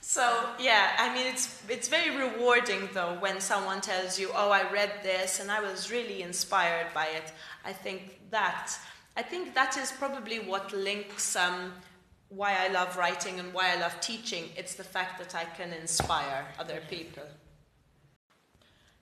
So 0.00 0.50
yeah, 0.58 0.90
I 0.98 1.14
mean 1.14 1.26
it's 1.26 1.62
it's 1.68 1.88
very 1.88 2.14
rewarding 2.14 2.90
though 2.92 3.16
when 3.20 3.40
someone 3.40 3.80
tells 3.80 4.18
you, 4.18 4.30
"Oh, 4.34 4.50
I 4.50 4.70
read 4.70 4.92
this 5.02 5.40
and 5.40 5.50
I 5.50 5.60
was 5.60 5.90
really 5.90 6.22
inspired 6.22 6.92
by 6.92 7.06
it." 7.06 7.32
I 7.64 7.72
think 7.72 8.20
that 8.30 8.76
I 9.16 9.22
think 9.22 9.54
that 9.54 9.76
is 9.76 9.92
probably 9.92 10.40
what 10.40 10.72
links 10.72 11.36
um, 11.36 11.72
why 12.28 12.56
I 12.64 12.68
love 12.68 12.96
writing 12.96 13.38
and 13.38 13.52
why 13.54 13.72
I 13.72 13.80
love 13.80 14.00
teaching. 14.00 14.50
It's 14.56 14.74
the 14.74 14.84
fact 14.84 15.18
that 15.18 15.34
I 15.34 15.44
can 15.44 15.72
inspire 15.72 16.46
other 16.58 16.80
people. 16.90 17.22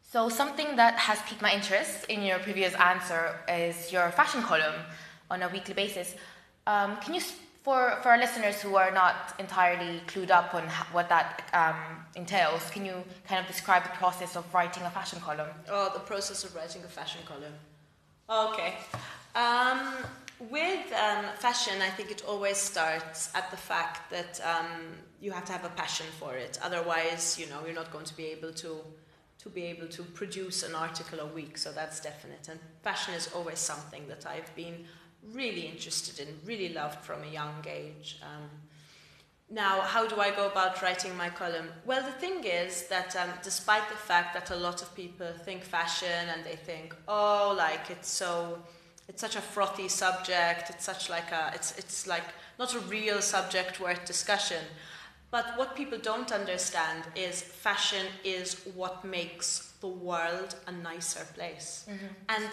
So 0.03 0.29
something 0.29 0.77
that 0.77 0.99
has 0.99 1.19
piqued 1.23 1.41
my 1.41 1.53
interest 1.55 2.05
in 2.11 2.23
your 2.23 2.39
previous 2.41 2.75
answer 2.75 3.35
is 3.49 3.91
your 3.91 4.11
fashion 4.11 4.43
column 4.43 4.75
on 5.31 5.43
a 5.43 5.49
weekly 5.49 5.73
basis. 5.73 6.15
Um, 6.67 6.99
can 6.99 7.15
you, 7.15 7.23
for, 7.63 7.97
for 8.03 8.11
our 8.11 8.19
listeners 8.19 8.61
who 8.61 8.77
are 8.77 8.91
not 8.91 9.35
entirely 9.39 10.03
clued 10.07 10.31
up 10.31 10.55
on 10.55 10.65
what 10.93 11.09
that 11.09 11.49
um, 11.55 12.05
entails, 12.15 12.69
can 12.71 12.85
you 12.85 13.03
kind 13.27 13.41
of 13.41 13.47
describe 13.47 13.85
the 13.85 13.97
process 13.97 14.37
of 14.37 14.45
writing 14.53 14.83
a 14.83 14.91
fashion 14.91 15.19
column? 15.21 15.49
Oh, 15.71 15.91
the 15.95 16.01
process 16.01 16.45
of 16.45 16.55
writing 16.55 16.83
a 16.85 16.89
fashion 16.89 17.23
column. 17.25 17.55
Okay. 18.29 18.75
Um, 19.35 19.95
with 20.51 20.93
um, 20.93 21.25
fashion, 21.39 21.81
I 21.81 21.89
think 21.91 22.11
it 22.11 22.23
always 22.27 22.57
starts 22.57 23.31
at 23.35 23.51
the 23.51 23.57
fact 23.57 24.11
that 24.11 24.41
um, 24.45 24.67
you 25.21 25.31
have 25.31 25.45
to 25.47 25.53
have 25.53 25.65
a 25.65 25.71
passion 25.71 26.07
for 26.19 26.35
it. 26.35 26.59
Otherwise, 26.63 27.39
you 27.39 27.47
know, 27.47 27.61
you're 27.65 27.75
not 27.75 27.93
going 27.93 28.05
to 28.05 28.17
be 28.17 28.27
able 28.27 28.53
to 28.55 28.77
to 29.43 29.49
be 29.49 29.65
able 29.65 29.89
to 29.89 30.05
produce 30.05 30.63
an 30.63 30.75
article 30.75 31.19
a 31.19 31.27
week. 31.27 31.59
So 31.59 31.73
that's 31.73 31.99
definite. 31.99 32.49
And 32.49 32.61
fashion 32.83 33.13
is 33.15 33.29
always 33.35 33.59
something 33.59 34.07
that 34.07 34.25
I've 34.25 34.55
been 34.55 34.85
really 35.33 35.63
interested 35.63 36.21
in, 36.21 36.39
really 36.45 36.73
loved 36.73 37.01
from 37.05 37.25
a 37.25 37.27
young 37.27 37.65
age. 37.69 38.21
Um, 38.23 38.49
now, 39.51 39.81
how 39.81 40.07
do 40.07 40.21
I 40.21 40.31
go 40.31 40.47
about 40.47 40.81
writing 40.81 41.17
my 41.17 41.29
column? 41.29 41.69
Well, 41.85 42.03
the 42.03 42.13
thing 42.13 42.45
is 42.45 42.87
that 42.87 43.17
um, 43.17 43.31
despite 43.43 43.89
the 43.89 43.97
fact 43.97 44.33
that 44.35 44.51
a 44.51 44.57
lot 44.57 44.81
of 44.81 44.95
people 44.95 45.27
think 45.45 45.63
fashion 45.65 46.29
and 46.33 46.45
they 46.45 46.57
think, 46.57 46.95
oh, 47.09 47.55
like 47.57 47.91
it's 47.91 48.09
so, 48.09 48.59
it's 49.13 49.21
such 49.21 49.37
a 49.37 49.41
frothy 49.41 49.89
subject. 49.89 50.71
It's 50.71 50.85
such 50.85 51.11
like 51.11 51.31
a, 51.33 51.53
it's 51.55 51.79
it's 51.79 52.07
like 52.07 52.25
not 52.59 52.75
a 52.75 52.81
real 52.81 53.21
subject 53.21 53.79
worth 53.79 54.05
discussion. 54.07 54.65
But 55.31 55.57
what 55.57 55.77
people 55.77 55.99
don't 55.99 56.33
understand 56.33 57.05
is 57.15 57.41
fashion 57.41 58.07
is 58.25 58.67
what 58.75 59.05
makes 59.05 59.73
the 59.81 59.89
world 59.89 60.55
a 60.67 60.73
nicer 60.73 61.27
place, 61.35 61.87
mm-hmm. 61.89 62.07
and 62.29 62.49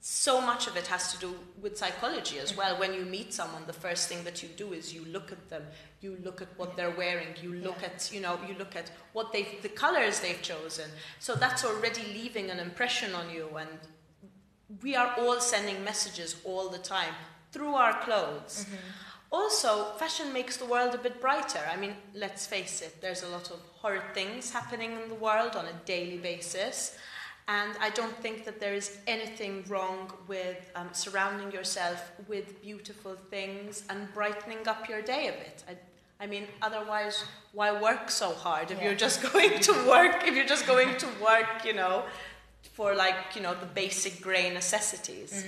so 0.00 0.40
much 0.40 0.66
of 0.66 0.76
it 0.76 0.86
has 0.86 1.12
to 1.12 1.18
do 1.18 1.34
with 1.60 1.76
psychology 1.76 2.38
as 2.38 2.56
well. 2.56 2.78
When 2.78 2.94
you 2.94 3.04
meet 3.04 3.34
someone, 3.34 3.64
the 3.66 3.72
first 3.72 4.08
thing 4.08 4.22
that 4.24 4.42
you 4.42 4.48
do 4.56 4.72
is 4.72 4.94
you 4.94 5.04
look 5.06 5.32
at 5.32 5.48
them, 5.50 5.64
you 6.00 6.16
look 6.22 6.40
at 6.40 6.48
what 6.56 6.76
they're 6.76 6.96
wearing, 7.04 7.28
you 7.42 7.52
look 7.52 7.82
at 7.82 8.10
you 8.12 8.20
know 8.20 8.38
you 8.48 8.54
look 8.54 8.76
at 8.76 8.90
what 9.12 9.32
they 9.32 9.58
the 9.60 9.68
colors 9.68 10.20
they've 10.20 10.40
chosen. 10.40 10.88
So 11.18 11.34
that's 11.34 11.64
already 11.64 12.02
leaving 12.14 12.50
an 12.50 12.58
impression 12.58 13.14
on 13.14 13.28
you, 13.30 13.48
and 13.58 13.68
we 14.82 14.94
are 14.96 15.14
all 15.18 15.40
sending 15.40 15.82
messages 15.84 16.36
all 16.44 16.68
the 16.68 16.78
time 16.78 17.14
through 17.52 17.74
our 17.74 17.98
clothes. 18.02 18.66
Also, 19.30 19.92
fashion 19.98 20.32
makes 20.32 20.56
the 20.56 20.64
world 20.64 20.94
a 20.94 20.98
bit 20.98 21.20
brighter. 21.20 21.60
I 21.70 21.76
mean, 21.76 21.94
let's 22.14 22.46
face 22.46 22.80
it, 22.80 23.00
there's 23.02 23.22
a 23.22 23.28
lot 23.28 23.50
of 23.50 23.60
horrid 23.74 24.14
things 24.14 24.50
happening 24.50 24.92
in 24.92 25.08
the 25.08 25.14
world 25.14 25.54
on 25.54 25.66
a 25.66 25.72
daily 25.84 26.16
basis. 26.16 26.96
And 27.46 27.74
I 27.80 27.90
don't 27.90 28.14
think 28.22 28.44
that 28.44 28.60
there 28.60 28.74
is 28.74 28.98
anything 29.06 29.64
wrong 29.68 30.12
with 30.26 30.70
um, 30.74 30.88
surrounding 30.92 31.50
yourself 31.52 32.10
with 32.26 32.60
beautiful 32.62 33.16
things 33.30 33.84
and 33.88 34.12
brightening 34.14 34.66
up 34.66 34.88
your 34.88 35.00
day 35.02 35.28
a 35.28 35.32
bit. 35.32 35.64
I, 35.68 36.24
I 36.24 36.26
mean, 36.26 36.46
otherwise, 36.62 37.24
why 37.52 37.80
work 37.80 38.10
so 38.10 38.32
hard 38.34 38.70
if 38.70 38.78
Yeah. 38.78 38.84
you're 38.84 38.94
just 38.94 39.22
going 39.32 39.60
to 39.60 39.72
work, 39.88 40.26
if 40.26 40.34
you're 40.36 40.46
just 40.46 40.66
going 40.66 40.96
to 40.98 41.06
work, 41.22 41.64
you 41.64 41.72
know, 41.74 42.04
for 42.72 42.94
like, 42.94 43.34
you 43.34 43.42
know, 43.42 43.54
the 43.54 43.66
basic 43.66 44.20
grey 44.20 44.52
necessities? 44.52 45.44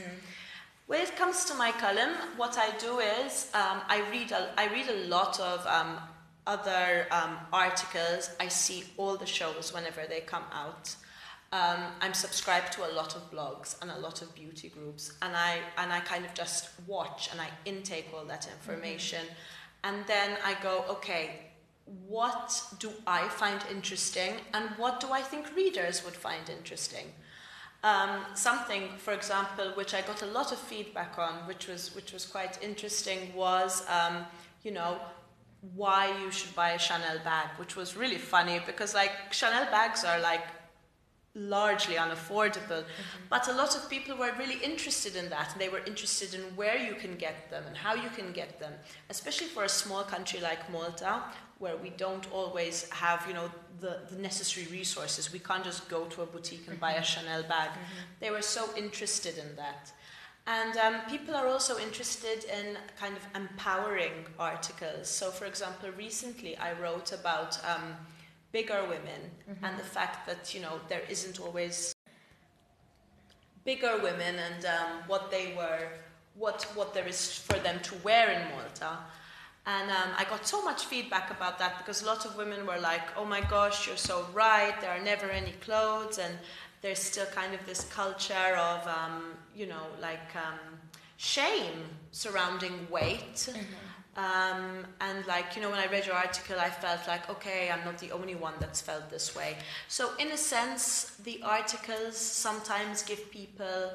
When 0.87 1.00
it 1.00 1.17
comes 1.17 1.45
to 1.45 1.55
my 1.55 1.71
column, 1.71 2.14
what 2.37 2.59
I 2.59 2.76
do 2.79 2.99
is 2.99 3.50
um, 3.55 3.81
I 3.88 4.02
read 4.11 4.33
a, 4.33 4.50
I 4.59 4.67
read 4.73 4.88
a 4.88 5.07
lot 5.07 5.38
of 5.38 5.64
um, 5.67 5.99
other 6.47 7.07
um, 7.12 7.37
articles. 7.52 8.31
I 8.40 8.49
see 8.49 8.85
all 8.97 9.17
the 9.17 9.26
shows 9.26 9.73
whenever 9.73 10.02
they 10.09 10.21
come 10.21 10.43
out. 10.52 10.97
Um, 11.52 11.81
I'm 12.00 12.14
subscribed 12.14 12.73
to 12.75 12.88
a 12.88 12.93
lot 12.93 13.17
of 13.17 13.31
blogs 13.31 13.81
and 13.83 13.90
a 13.90 13.99
lot 13.99 14.23
of 14.23 14.35
beauty 14.35 14.69
groups, 14.69 15.12
and 15.23 15.37
I 15.37 15.59
and 15.79 15.93
I 15.93 16.00
kind 16.00 16.25
of 16.25 16.33
just 16.35 16.71
watch 16.87 17.29
and 17.33 17.40
I 17.40 17.49
intake 17.64 18.07
all 18.14 18.25
that 18.25 18.49
information, 18.49 19.25
and 19.83 20.05
then 20.07 20.38
I 20.45 20.57
go, 20.62 20.85
okay, 20.88 21.50
what 22.06 22.62
do 22.78 22.90
I 23.06 23.28
find 23.28 23.61
interesting, 23.70 24.35
and 24.54 24.68
what 24.76 25.00
do 25.00 25.09
I 25.12 25.23
think 25.23 25.54
readers 25.56 26.04
would 26.04 26.14
find 26.14 26.49
interesting? 26.49 27.06
Um, 27.82 28.25
something, 28.35 28.90
for 28.99 29.12
example, 29.14 29.73
which 29.75 29.94
I 29.94 30.02
got 30.02 30.23
a 30.23 30.26
lot 30.26 30.52
of 30.52 30.59
feedback 30.59 31.18
on, 31.18 31.47
which 31.47 31.66
was 31.66 31.94
which 31.94 32.12
was 32.12 32.26
quite 32.26 32.62
interesting, 32.62 33.35
was 33.35 33.85
um, 33.88 34.26
you 34.62 34.70
know 34.70 34.99
why 35.75 36.16
you 36.23 36.30
should 36.30 36.54
buy 36.54 36.70
a 36.70 36.78
Chanel 36.78 37.18
bag, 37.25 37.49
which 37.56 37.76
was 37.76 37.97
really 37.97 38.18
funny 38.18 38.61
because 38.66 38.94
like 38.94 39.12
Chanel 39.30 39.64
bags 39.70 40.04
are 40.04 40.20
like 40.20 40.44
largely 41.34 41.94
unaffordable, 41.94 42.84
but 43.28 43.46
a 43.49 43.52
lot 43.52 43.76
of 43.76 43.88
people 43.88 44.16
were 44.16 44.32
really 44.38 44.58
interested 44.64 45.14
in 45.14 45.28
that. 45.30 45.52
and 45.52 45.60
They 45.60 45.68
were 45.68 45.84
interested 45.87 46.34
in 46.34 46.40
where 46.56 46.76
you 46.76 46.94
can 46.94 47.16
get 47.16 47.50
them 47.50 47.64
and 47.66 47.76
how 47.76 47.94
you 47.94 48.08
can 48.10 48.32
get 48.32 48.58
them, 48.58 48.72
especially 49.10 49.46
for 49.46 49.64
a 49.64 49.68
small 49.68 50.02
country 50.02 50.40
like 50.40 50.70
Malta, 50.72 51.22
where 51.58 51.76
we 51.76 51.90
don't 51.90 52.30
always 52.32 52.88
have, 52.90 53.25
you 53.28 53.34
know, 53.34 53.50
the, 53.80 54.00
the 54.10 54.16
necessary 54.16 54.66
resources. 54.70 55.32
We 55.32 55.38
can't 55.38 55.64
just 55.64 55.88
go 55.88 56.04
to 56.06 56.22
a 56.22 56.26
boutique 56.26 56.66
and 56.68 56.80
buy 56.80 56.92
a 56.92 57.02
Chanel 57.02 57.42
bag. 57.44 57.70
They 58.18 58.30
were 58.30 58.42
so 58.42 58.68
interested 58.76 59.38
in 59.38 59.56
that. 59.56 59.92
And 60.46 60.76
um, 60.78 61.00
people 61.08 61.37
are 61.37 61.46
also 61.46 61.78
interested 61.78 62.44
in 62.44 62.76
kind 62.99 63.14
of 63.16 63.22
empowering 63.40 64.26
articles. 64.38 65.08
So, 65.08 65.30
for 65.30 65.44
example, 65.44 65.90
recently 65.96 66.56
I 66.56 66.72
wrote 66.72 67.12
about 67.12 67.58
um, 67.64 67.94
bigger 68.52 68.83
women 68.88 69.21
and 69.62 69.78
the 69.78 69.85
fact 69.85 70.26
that, 70.26 70.54
you 70.54 70.61
know, 70.61 70.80
there 70.88 71.02
isn't 71.09 71.40
always 71.40 71.95
bigger 73.64 73.99
women 74.02 74.37
and 74.38 74.64
um, 74.64 75.02
what 75.07 75.30
they 75.30 75.54
were, 75.57 75.88
what, 76.35 76.62
what 76.75 76.95
there 76.95 77.07
is 77.07 77.33
for 77.38 77.59
them 77.59 77.78
to 77.83 77.95
wear 77.97 78.30
in 78.30 78.42
Malta. 78.50 78.99
And 79.66 79.90
um, 79.90 80.11
I 80.16 80.25
got 80.25 80.47
so 80.47 80.64
much 80.64 80.87
feedback 80.87 81.30
about 81.30 81.59
that 81.59 81.78
because 81.78 82.02
a 82.02 82.07
lot 82.07 82.25
of 82.25 82.37
women 82.37 82.66
were 82.66 82.78
like, 82.78 83.02
oh 83.16 83.25
my 83.25 83.42
gosh, 83.42 83.87
you're 83.87 83.97
so 83.97 84.26
right, 84.33 84.75
there 84.80 84.90
are 84.90 85.02
never 85.02 85.28
any 85.30 85.52
clothes, 85.61 86.19
and 86.19 86.35
there's 86.80 86.99
still 86.99 87.26
kind 87.26 87.54
of 87.54 87.64
this 87.66 87.85
culture 87.85 88.57
of, 88.57 88.87
um, 88.88 89.35
you 89.54 89.66
know, 89.66 89.87
like 90.00 90.35
um, 90.35 90.59
shame 91.19 91.85
surrounding 92.11 92.88
weight. 92.90 93.49
Um, 94.17 94.85
and 95.00 95.25
like, 95.26 95.55
you 95.55 95.62
know, 95.62 95.71
when 95.71 95.79
I 95.79 95.87
read 95.87 96.05
your 96.05 96.17
article, 96.17 96.57
I 96.59 96.69
felt 96.69 97.07
like, 97.07 97.31
okay, 97.31 97.71
I'm 97.71 97.85
not 97.85 97.99
the 97.99 98.11
only 98.11 98.35
one 98.35 98.55
that's 98.59 98.81
felt 98.81 99.09
this 99.09 99.37
way. 99.37 99.57
So, 99.88 100.11
in 100.19 100.33
a 100.33 100.37
sense, 100.37 101.17
the 101.23 101.40
articles 101.45 102.17
sometimes 102.17 103.02
give 103.02 103.31
people 103.31 103.93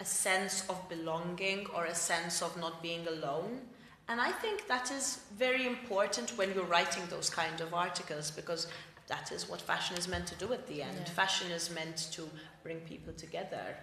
a 0.00 0.04
sense 0.04 0.64
of 0.70 0.88
belonging 0.88 1.66
or 1.74 1.84
a 1.84 1.94
sense 1.94 2.40
of 2.40 2.56
not 2.58 2.82
being 2.82 3.06
alone. 3.06 3.60
And 4.08 4.20
I 4.20 4.32
think 4.32 4.66
that 4.66 4.90
is 4.90 5.20
very 5.36 5.66
important 5.66 6.36
when 6.36 6.52
you're 6.54 6.64
writing 6.64 7.02
those 7.10 7.30
kind 7.30 7.60
of 7.60 7.74
articles 7.74 8.30
because 8.30 8.66
that 9.08 9.30
is 9.30 9.48
what 9.48 9.60
fashion 9.60 9.96
is 9.96 10.08
meant 10.08 10.26
to 10.28 10.34
do 10.36 10.52
at 10.52 10.66
the 10.66 10.82
end. 10.82 10.96
Yeah. 10.98 11.12
Fashion 11.12 11.50
is 11.50 11.70
meant 11.70 12.08
to 12.12 12.28
bring 12.62 12.78
people 12.80 13.12
together. 13.12 13.76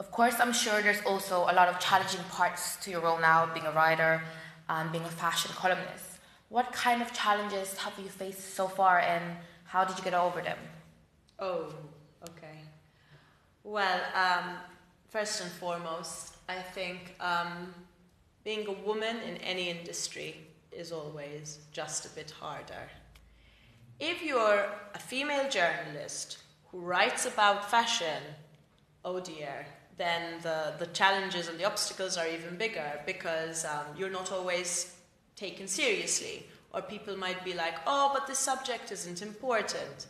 Of 0.00 0.10
course, 0.10 0.36
I'm 0.40 0.54
sure 0.54 0.80
there's 0.80 1.02
also 1.04 1.42
a 1.42 1.52
lot 1.52 1.68
of 1.68 1.78
challenging 1.78 2.24
parts 2.30 2.76
to 2.76 2.90
your 2.90 3.02
role 3.02 3.20
now, 3.20 3.44
being 3.52 3.66
a 3.66 3.72
writer, 3.72 4.22
and 4.66 4.90
being 4.90 5.04
a 5.04 5.14
fashion 5.24 5.50
columnist. 5.54 6.18
What 6.48 6.72
kind 6.72 7.02
of 7.02 7.12
challenges 7.12 7.76
have 7.76 7.92
you 7.98 8.08
faced 8.08 8.54
so 8.54 8.66
far, 8.66 9.00
and 9.00 9.22
how 9.64 9.84
did 9.84 9.98
you 9.98 10.02
get 10.02 10.14
over 10.14 10.40
them? 10.40 10.56
Oh, 11.38 11.74
okay. 12.30 12.56
Well, 13.62 14.00
um, 14.14 14.56
first 15.10 15.42
and 15.42 15.50
foremost, 15.50 16.36
I 16.48 16.62
think 16.62 17.14
um, 17.20 17.74
being 18.42 18.66
a 18.68 18.72
woman 18.72 19.18
in 19.28 19.36
any 19.36 19.68
industry 19.68 20.36
is 20.72 20.92
always 20.92 21.58
just 21.72 22.06
a 22.06 22.08
bit 22.10 22.30
harder. 22.30 22.88
If 23.98 24.22
you're 24.22 24.64
a 24.94 24.98
female 24.98 25.46
journalist 25.50 26.38
who 26.70 26.78
writes 26.78 27.26
about 27.26 27.70
fashion, 27.70 28.22
oh 29.04 29.20
dear, 29.20 29.66
then 30.00 30.40
the, 30.40 30.72
the 30.78 30.86
challenges 30.86 31.48
and 31.48 31.58
the 31.60 31.66
obstacles 31.66 32.16
are 32.16 32.26
even 32.26 32.56
bigger 32.56 32.90
because 33.04 33.66
um, 33.66 33.84
you're 33.98 34.10
not 34.10 34.32
always 34.32 34.96
taken 35.36 35.68
seriously. 35.68 36.46
Or 36.72 36.80
people 36.80 37.18
might 37.18 37.44
be 37.44 37.52
like, 37.52 37.74
oh, 37.86 38.10
but 38.14 38.26
this 38.26 38.38
subject 38.38 38.90
isn't 38.92 39.20
important. 39.20 40.06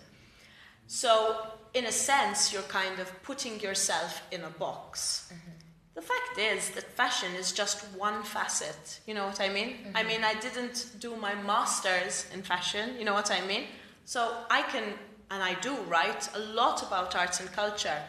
So, 0.86 1.36
in 1.74 1.86
a 1.86 1.92
sense, 1.92 2.52
you're 2.52 2.70
kind 2.82 3.00
of 3.00 3.08
putting 3.24 3.58
yourself 3.58 4.22
in 4.30 4.42
a 4.44 4.50
box. 4.50 5.32
Mm-hmm. 5.32 5.50
The 5.94 6.02
fact 6.02 6.38
is 6.38 6.70
that 6.70 6.84
fashion 6.84 7.34
is 7.34 7.50
just 7.50 7.84
one 7.96 8.22
facet. 8.22 9.00
You 9.06 9.14
know 9.14 9.26
what 9.26 9.40
I 9.40 9.48
mean? 9.48 9.70
Mm-hmm. 9.70 9.96
I 9.96 10.02
mean, 10.04 10.22
I 10.22 10.34
didn't 10.34 10.94
do 11.00 11.16
my 11.16 11.34
master's 11.34 12.26
in 12.32 12.42
fashion. 12.42 12.90
You 12.96 13.04
know 13.04 13.14
what 13.14 13.32
I 13.32 13.40
mean? 13.44 13.64
So 14.04 14.36
I 14.50 14.62
can, 14.62 14.84
and 15.32 15.42
I 15.42 15.54
do, 15.60 15.74
write 15.88 16.28
a 16.36 16.38
lot 16.38 16.82
about 16.86 17.16
arts 17.16 17.40
and 17.40 17.50
culture. 17.50 18.00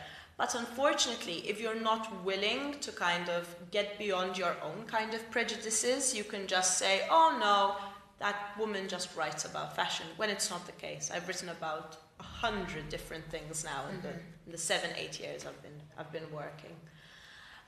But 0.42 0.56
unfortunately, 0.56 1.44
if 1.48 1.62
you're 1.62 1.80
not 1.80 2.26
willing 2.26 2.80
to 2.80 2.92
kind 2.92 3.30
of 3.30 3.56
get 3.70 4.00
beyond 4.00 4.40
your 4.40 4.56
own 4.64 4.86
kind 4.88 5.14
of 5.14 5.30
prejudices, 5.30 6.16
you 6.16 6.24
can 6.24 6.48
just 6.48 6.80
say, 6.80 7.02
oh 7.12 7.38
no, 7.40 7.76
that 8.18 8.58
woman 8.58 8.88
just 8.88 9.16
writes 9.16 9.46
about 9.46 9.76
fashion, 9.76 10.08
when 10.18 10.32
it's 10.32 10.50
not 10.50 10.66
the 10.66 10.72
case. 10.72 11.12
I've 11.14 11.28
written 11.28 11.50
about 11.50 11.98
a 12.20 12.24
hundred 12.24 12.90
different 12.90 13.24
things 13.30 13.64
now 13.64 13.84
in, 13.92 13.98
mm-hmm. 13.98 14.08
the, 14.08 14.14
in, 14.48 14.52
the, 14.52 14.58
seven, 14.58 14.90
eight 14.98 15.20
years 15.20 15.46
I've 15.46 15.62
been, 15.62 15.80
I've 15.96 16.12
been 16.12 16.32
working. 16.34 16.76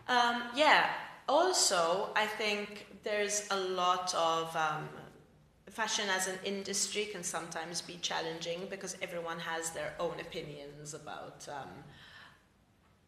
Um, 0.07 0.41
yeah, 0.55 0.89
also, 1.29 2.09
I 2.15 2.25
think 2.25 2.87
there's 3.03 3.47
a 3.51 3.59
lot 3.59 4.15
of 4.15 4.55
um, 4.55 4.89
fashion 5.69 6.05
as 6.09 6.27
an 6.27 6.39
industry 6.43 7.05
can 7.05 7.21
sometimes 7.21 7.83
be 7.83 7.99
challenging 8.01 8.65
because 8.71 8.97
everyone 8.99 9.37
has 9.37 9.69
their 9.69 9.93
own 9.99 10.19
opinions 10.19 10.95
about 10.95 11.47
um, 11.49 11.69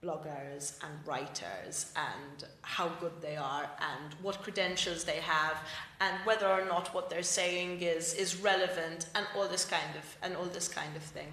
bloggers 0.05 0.77
and 0.83 0.93
writers 1.07 1.91
and 1.95 2.49
how 2.61 2.89
good 2.99 3.13
they 3.21 3.35
are 3.35 3.69
and 3.81 4.13
what 4.21 4.41
credentials 4.43 5.03
they 5.03 5.19
have 5.21 5.57
and 5.99 6.15
whether 6.25 6.47
or 6.47 6.65
not 6.65 6.93
what 6.93 7.09
they're 7.09 7.23
saying 7.23 7.81
is, 7.81 8.13
is 8.13 8.35
relevant 8.41 9.07
and 9.15 9.25
all 9.35 9.47
this 9.47 9.65
kind 9.65 9.95
of 9.97 10.17
and 10.21 10.35
all 10.35 10.45
this 10.45 10.67
kind 10.67 10.95
of 10.95 11.01
thing. 11.01 11.31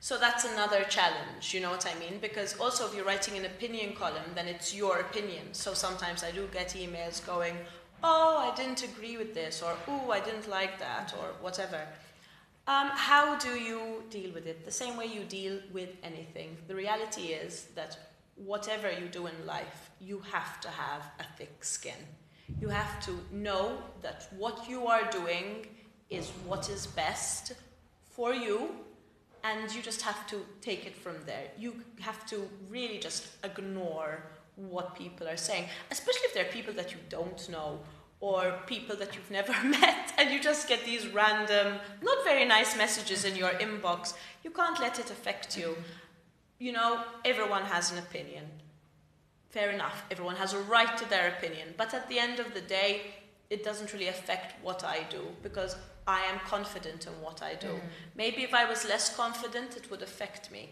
So 0.00 0.18
that's 0.18 0.44
another 0.44 0.82
challenge, 0.88 1.54
you 1.54 1.60
know 1.60 1.70
what 1.70 1.86
I 1.86 1.96
mean? 1.98 2.18
Because 2.20 2.58
also 2.58 2.86
if 2.86 2.94
you're 2.94 3.04
writing 3.04 3.38
an 3.38 3.44
opinion 3.44 3.94
column, 3.94 4.32
then 4.34 4.48
it's 4.48 4.74
your 4.74 4.98
opinion. 4.98 5.54
So 5.54 5.74
sometimes 5.74 6.24
I 6.24 6.32
do 6.32 6.48
get 6.52 6.70
emails 6.70 7.24
going, 7.24 7.56
oh, 8.02 8.50
I 8.50 8.54
didn't 8.56 8.82
agree 8.82 9.16
with 9.16 9.32
this, 9.32 9.62
or 9.62 9.76
oh, 9.86 10.10
I 10.10 10.18
didn't 10.18 10.48
like 10.48 10.80
that, 10.80 11.14
or 11.20 11.26
whatever. 11.40 11.80
Um, 12.68 12.90
how 12.94 13.36
do 13.38 13.58
you 13.58 14.04
deal 14.08 14.32
with 14.32 14.46
it? 14.46 14.64
The 14.64 14.70
same 14.70 14.96
way 14.96 15.06
you 15.06 15.24
deal 15.24 15.58
with 15.72 15.90
anything. 16.04 16.56
The 16.68 16.76
reality 16.76 17.32
is 17.32 17.66
that 17.74 17.98
whatever 18.36 18.90
you 18.90 19.08
do 19.08 19.26
in 19.26 19.46
life, 19.46 19.90
you 20.00 20.20
have 20.20 20.60
to 20.60 20.68
have 20.68 21.02
a 21.18 21.24
thick 21.36 21.64
skin. 21.64 22.00
You 22.60 22.68
have 22.68 23.04
to 23.06 23.18
know 23.32 23.78
that 24.02 24.28
what 24.36 24.68
you 24.68 24.86
are 24.86 25.10
doing 25.10 25.66
is 26.08 26.30
what 26.46 26.68
is 26.70 26.86
best 26.86 27.54
for 28.10 28.32
you 28.32 28.70
and 29.42 29.74
you 29.74 29.82
just 29.82 30.02
have 30.02 30.26
to 30.28 30.44
take 30.60 30.86
it 30.86 30.96
from 30.96 31.16
there. 31.26 31.48
You 31.58 31.82
have 32.00 32.24
to 32.26 32.48
really 32.68 32.98
just 32.98 33.28
ignore 33.42 34.22
what 34.54 34.94
people 34.94 35.26
are 35.26 35.36
saying, 35.36 35.64
especially 35.90 36.26
if 36.26 36.34
they're 36.34 36.44
people 36.44 36.74
that 36.74 36.92
you 36.92 36.98
don't 37.08 37.48
know 37.48 37.80
or 38.22 38.54
people 38.66 38.94
that 38.94 39.16
you've 39.16 39.30
never 39.32 39.52
met, 39.64 40.14
and 40.16 40.30
you 40.30 40.40
just 40.40 40.68
get 40.68 40.84
these 40.86 41.08
random, 41.08 41.74
not 42.02 42.24
very 42.24 42.44
nice 42.44 42.76
messages 42.76 43.24
in 43.24 43.34
your 43.36 43.50
inbox. 43.66 44.14
You 44.44 44.50
can't 44.50 44.80
let 44.80 45.00
it 45.00 45.10
affect 45.10 45.58
you. 45.58 45.76
You 46.60 46.70
know, 46.70 47.02
everyone 47.24 47.64
has 47.64 47.90
an 47.90 47.98
opinion. 47.98 48.44
Fair 49.50 49.70
enough, 49.70 50.04
everyone 50.08 50.36
has 50.36 50.54
a 50.54 50.60
right 50.60 50.96
to 50.96 51.08
their 51.10 51.28
opinion, 51.36 51.74
but 51.76 51.92
at 51.94 52.08
the 52.08 52.20
end 52.20 52.38
of 52.38 52.54
the 52.54 52.60
day, 52.60 53.02
it 53.50 53.64
doesn't 53.64 53.92
really 53.92 54.08
affect 54.08 54.54
what 54.64 54.84
I 54.84 55.00
do 55.10 55.22
because 55.42 55.74
I 56.06 56.20
am 56.20 56.38
confident 56.46 57.06
in 57.06 57.12
what 57.20 57.42
I 57.42 57.56
do. 57.56 57.66
Mm. 57.66 57.80
Maybe 58.16 58.44
if 58.44 58.54
I 58.54 58.64
was 58.64 58.88
less 58.88 59.14
confident, 59.14 59.76
it 59.76 59.90
would 59.90 60.00
affect 60.00 60.50
me. 60.52 60.70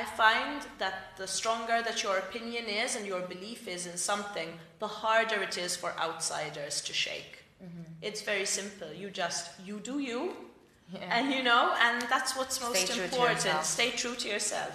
I 0.00 0.04
find 0.04 0.60
that 0.76 1.16
the 1.16 1.26
stronger 1.26 1.78
that 1.88 2.02
your 2.02 2.18
opinion 2.18 2.66
is 2.66 2.96
and 2.96 3.06
your 3.06 3.22
belief 3.34 3.66
is 3.66 3.86
in 3.86 3.96
something, 3.96 4.50
the 4.78 4.90
harder 5.02 5.40
it 5.48 5.56
is 5.56 5.74
for 5.74 5.90
outsiders 5.98 6.82
to 6.82 6.92
shake. 6.92 7.34
Mm-hmm. 7.64 7.84
It's 8.02 8.20
very 8.20 8.44
simple. 8.44 8.92
You 8.92 9.08
just 9.08 9.44
you 9.68 9.76
do 9.90 9.98
you, 10.10 10.20
yeah. 10.92 11.16
and 11.16 11.32
you 11.34 11.42
know, 11.42 11.64
and 11.86 12.02
that's 12.12 12.36
what's 12.36 12.60
most 12.60 12.86
Stay 12.86 13.04
important. 13.04 13.64
Stay 13.64 13.90
true 14.02 14.16
to 14.22 14.28
yourself. 14.28 14.74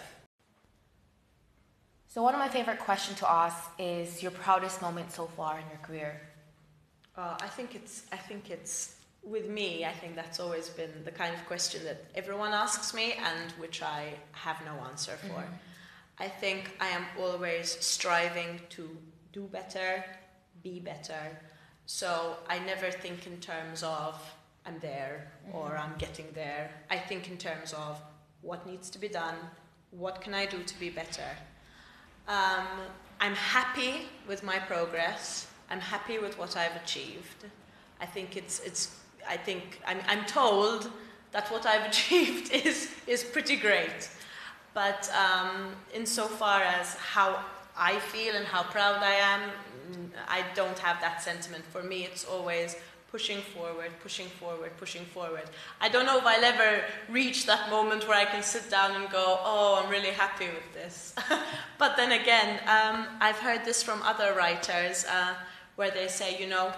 So 2.08 2.24
one 2.24 2.34
of 2.34 2.40
my 2.40 2.50
favorite 2.58 2.80
questions 2.80 3.20
to 3.20 3.28
ask 3.30 3.60
is 3.78 4.24
your 4.24 4.34
proudest 4.44 4.82
moment 4.82 5.12
so 5.12 5.28
far 5.38 5.54
in 5.62 5.66
your 5.74 5.82
career. 5.88 6.14
Uh, 7.16 7.38
I 7.48 7.50
think 7.58 7.76
it's 7.76 7.94
I 8.12 8.18
think 8.18 8.50
it's 8.50 8.96
with 9.24 9.48
me, 9.48 9.86
I 9.86 9.92
think 9.94 10.16
that's 10.16 10.40
always 10.40 10.70
been 10.70 11.04
the 11.06 11.12
kind 11.12 11.34
of 11.34 11.46
question 11.46 11.84
that 11.86 12.04
everyone 12.16 12.54
asks 12.54 12.94
me 12.94 13.14
and 13.14 13.52
which 13.54 13.82
I 13.82 14.14
have 14.32 14.58
no 14.66 14.74
answer 14.86 15.14
for. 15.22 15.42
Mm-hmm. 15.42 16.20
I 16.20 16.28
think 16.28 16.76
I 16.80 16.88
am 16.90 17.06
always 17.20 17.78
striving 17.80 18.62
to 18.70 18.90
do 19.32 19.44
better, 19.44 20.04
be 20.64 20.80
better. 20.80 21.40
So 21.86 22.38
I 22.48 22.60
never 22.60 22.92
think 22.92 23.28
in 23.28 23.40
terms 23.40 23.84
of 23.84 24.20
I'm 24.66 24.80
there 24.80 25.32
mm-hmm. 25.48 25.58
or 25.58 25.78
I'm 25.78 25.96
getting 25.98 26.28
there. 26.34 26.72
I 26.90 26.98
think 26.98 27.30
in 27.30 27.38
terms 27.38 27.74
of 27.74 28.02
what 28.42 28.66
needs 28.66 28.90
to 28.92 29.00
be 29.00 29.08
done, 29.08 29.36
what 29.92 30.22
can 30.22 30.34
I 30.34 30.46
do 30.46 30.64
to 30.64 30.80
be 30.80 30.90
better. 30.90 31.30
Um, 32.28 32.68
I'm 33.20 33.36
happy 33.36 34.08
with 34.28 34.44
my 34.44 34.58
progress. 34.58 35.48
I'm 35.70 35.80
happy 35.80 36.18
with 36.18 36.38
what 36.40 36.56
I've 36.58 36.76
achieved. 36.76 37.46
I 38.00 38.06
think 38.06 38.36
it's, 38.36 38.60
it's 38.62 38.96
I 39.28 39.38
think 39.38 39.80
I'm, 39.86 40.00
I'm 40.08 40.26
told 40.26 40.90
that 41.32 41.52
what 41.52 41.66
I've 41.66 41.88
achieved 41.90 42.52
is, 42.54 42.92
is 43.08 43.24
pretty 43.24 43.56
great. 43.56 44.10
But 44.74 45.12
um, 45.16 45.76
insofar 45.94 46.62
as 46.62 46.96
how 46.96 47.44
I 47.78 48.00
feel 48.00 48.36
and 48.36 48.46
how 48.46 48.64
proud 48.64 49.04
I 49.04 49.16
am, 49.16 49.42
I 50.28 50.44
don't 50.56 50.80
have 50.80 51.02
that 51.02 51.22
sentiment. 51.22 51.66
For 51.66 51.84
me, 51.84 52.06
it's 52.06 52.26
always 52.26 52.78
pushing 53.12 53.42
forward, 53.42 53.92
pushing 54.02 54.28
forward, 54.28 54.72
pushing 54.78 55.04
forward. 55.04 55.44
I 55.82 55.90
don't 55.90 56.06
know 56.06 56.18
if 56.18 56.26
I'll 56.26 56.44
ever 56.44 56.84
reach 57.10 57.46
that 57.46 57.70
moment 57.70 58.08
where 58.08 58.18
I 58.18 58.24
can 58.24 58.42
sit 58.42 58.70
down 58.70 58.96
and 58.96 59.12
go, 59.12 59.40
oh, 59.44 59.82
I'm 59.84 59.92
really 59.92 60.12
happy 60.12 60.46
with 60.46 60.74
this. 60.74 61.14
but 61.78 61.98
then 61.98 62.14
again, 62.14 62.60
um, 62.68 63.08
I've 63.20 63.38
heard 63.38 63.66
this 63.66 63.84
from 63.84 64.02
other 64.04 64.34
writers 64.34 65.06
uh, 65.12 65.34
where 65.76 65.92
they 65.92 66.08
say, 66.08 66.40
you 66.40 66.48
know, 66.48 66.72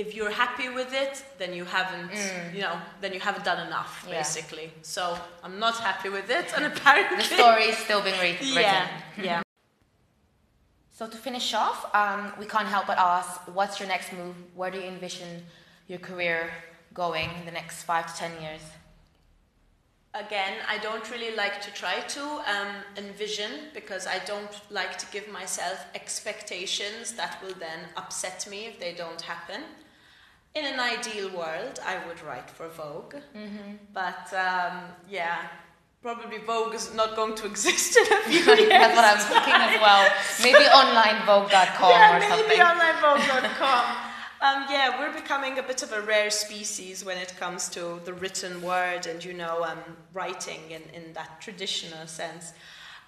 if 0.00 0.14
you're 0.16 0.30
happy 0.30 0.68
with 0.70 0.92
it, 0.94 1.22
then 1.38 1.52
you 1.52 1.64
haven't, 1.64 2.10
mm. 2.10 2.54
you 2.54 2.62
know, 2.62 2.76
then 3.02 3.12
you 3.12 3.20
haven't 3.20 3.44
done 3.44 3.66
enough, 3.66 3.92
yeah. 4.08 4.18
basically. 4.18 4.72
So 4.82 5.02
I'm 5.44 5.58
not 5.58 5.76
happy 5.76 6.08
with 6.08 6.30
it, 6.30 6.46
and 6.56 6.64
apparently 6.72 7.18
the 7.18 7.24
story 7.24 7.64
is 7.64 7.76
still 7.76 8.02
being 8.02 8.18
re- 8.20 8.38
written. 8.40 8.54
Yeah, 8.54 8.88
yeah. 9.22 9.42
So 11.00 11.06
to 11.06 11.16
finish 11.16 11.54
off, 11.54 11.78
um, 11.94 12.30
we 12.38 12.44
can't 12.44 12.68
help 12.68 12.86
but 12.86 12.98
ask, 12.98 13.40
what's 13.54 13.80
your 13.80 13.88
next 13.88 14.12
move? 14.12 14.34
Where 14.54 14.70
do 14.70 14.76
you 14.76 14.84
envision 14.84 15.44
your 15.88 15.98
career 15.98 16.50
going 16.92 17.30
in 17.38 17.46
the 17.46 17.52
next 17.52 17.84
five 17.84 18.04
to 18.10 18.14
ten 18.22 18.32
years? 18.42 18.60
Again, 20.12 20.54
I 20.68 20.76
don't 20.76 21.10
really 21.10 21.34
like 21.34 21.62
to 21.62 21.70
try 21.72 22.00
to 22.00 22.22
um, 22.54 22.72
envision 22.98 23.50
because 23.72 24.06
I 24.06 24.18
don't 24.26 24.54
like 24.68 24.98
to 24.98 25.06
give 25.10 25.26
myself 25.40 25.78
expectations 25.94 27.12
that 27.12 27.42
will 27.42 27.54
then 27.54 27.80
upset 27.96 28.46
me 28.50 28.66
if 28.66 28.78
they 28.78 28.92
don't 28.92 29.22
happen 29.22 29.62
in 30.54 30.64
an 30.64 30.80
ideal 30.80 31.30
world, 31.30 31.80
I 31.84 31.98
would 32.06 32.22
write 32.22 32.50
for 32.50 32.68
Vogue. 32.68 33.14
Mm-hmm. 33.36 33.76
But 33.92 34.32
um, 34.34 34.82
yeah, 35.08 35.48
probably 36.02 36.38
Vogue 36.38 36.74
is 36.74 36.94
not 36.94 37.14
going 37.14 37.34
to 37.36 37.46
exist 37.52 37.96
in 37.96 38.12
a 38.12 38.22
few 38.22 38.40
years. 38.40 38.68
That's 38.68 38.96
what 38.96 39.04
I'm 39.04 39.18
thinking 39.18 39.54
as 39.54 39.80
well. 39.80 40.10
Maybe 40.42 40.64
onlinevogue.com 40.64 41.90
yeah, 41.90 42.16
or 42.16 42.20
something. 42.22 42.48
Maybe 42.48 42.60
onlinevogue.com. 42.60 43.96
um, 44.40 44.66
yeah, 44.70 44.98
we're 44.98 45.12
becoming 45.12 45.58
a 45.58 45.62
bit 45.62 45.82
of 45.82 45.92
a 45.92 46.00
rare 46.00 46.30
species 46.30 47.04
when 47.04 47.18
it 47.18 47.34
comes 47.38 47.68
to 47.70 48.00
the 48.04 48.12
written 48.12 48.60
word 48.62 49.06
and, 49.06 49.24
you 49.24 49.34
know, 49.34 49.64
um, 49.64 49.78
writing 50.12 50.60
in, 50.70 50.82
in 50.94 51.12
that 51.12 51.40
traditional 51.40 52.06
sense. 52.06 52.54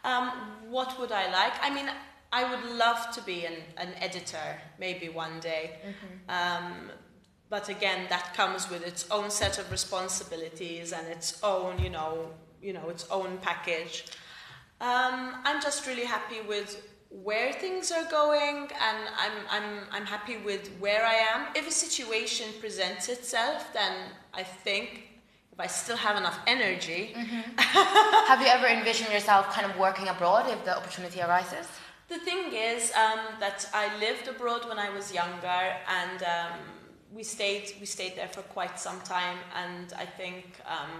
Um, 0.04 0.30
what 0.68 0.98
would 1.00 1.12
I 1.12 1.30
like? 1.32 1.52
I 1.62 1.72
mean, 1.72 1.88
I 2.32 2.48
would 2.48 2.76
love 2.76 3.10
to 3.14 3.22
be 3.22 3.46
an, 3.46 3.54
an 3.76 3.90
editor, 4.00 4.60
maybe 4.78 5.08
one 5.08 5.38
day. 5.40 5.76
Mm-hmm. 5.84 6.66
Um, 6.66 6.90
but 7.52 7.68
again, 7.68 8.06
that 8.08 8.32
comes 8.32 8.70
with 8.70 8.82
its 8.82 9.02
own 9.10 9.28
set 9.30 9.58
of 9.58 9.70
responsibilities 9.70 10.90
and 10.90 11.06
its 11.06 11.28
own, 11.42 11.78
you 11.78 11.90
know, 11.90 12.30
you 12.62 12.72
know, 12.72 12.88
its 12.88 13.04
own 13.10 13.36
package. 13.42 14.06
Um, 14.80 15.34
I'm 15.44 15.60
just 15.60 15.86
really 15.86 16.06
happy 16.06 16.40
with 16.48 16.70
where 17.10 17.52
things 17.52 17.92
are 17.92 18.06
going, 18.10 18.70
and 18.88 19.00
I'm, 19.24 19.36
I'm, 19.50 19.68
I'm 19.92 20.06
happy 20.06 20.38
with 20.38 20.70
where 20.80 21.04
I 21.04 21.16
am. 21.32 21.40
If 21.54 21.68
a 21.68 21.70
situation 21.70 22.46
presents 22.58 23.10
itself, 23.10 23.70
then 23.74 23.96
I 24.32 24.44
think 24.44 24.88
if 25.52 25.60
I 25.60 25.66
still 25.66 25.98
have 25.98 26.16
enough 26.16 26.38
energy. 26.46 27.12
Mm-hmm. 27.14 27.58
have 28.30 28.40
you 28.40 28.46
ever 28.46 28.66
envisioned 28.66 29.12
yourself 29.12 29.50
kind 29.50 29.70
of 29.70 29.78
working 29.78 30.08
abroad 30.08 30.48
if 30.48 30.64
the 30.64 30.74
opportunity 30.74 31.20
arises? 31.20 31.66
The 32.08 32.18
thing 32.18 32.54
is 32.54 32.92
um, 32.92 33.20
that 33.40 33.68
I 33.74 33.94
lived 33.98 34.26
abroad 34.26 34.66
when 34.66 34.78
I 34.78 34.88
was 34.88 35.12
younger, 35.12 35.60
and 36.00 36.22
um, 36.22 36.58
we 37.14 37.22
stayed 37.22 37.72
we 37.80 37.86
stayed 37.86 38.16
there 38.16 38.28
for 38.28 38.42
quite 38.42 38.78
some 38.78 39.00
time. 39.00 39.38
And 39.54 39.92
I 39.98 40.06
think 40.06 40.60
um, 40.66 40.90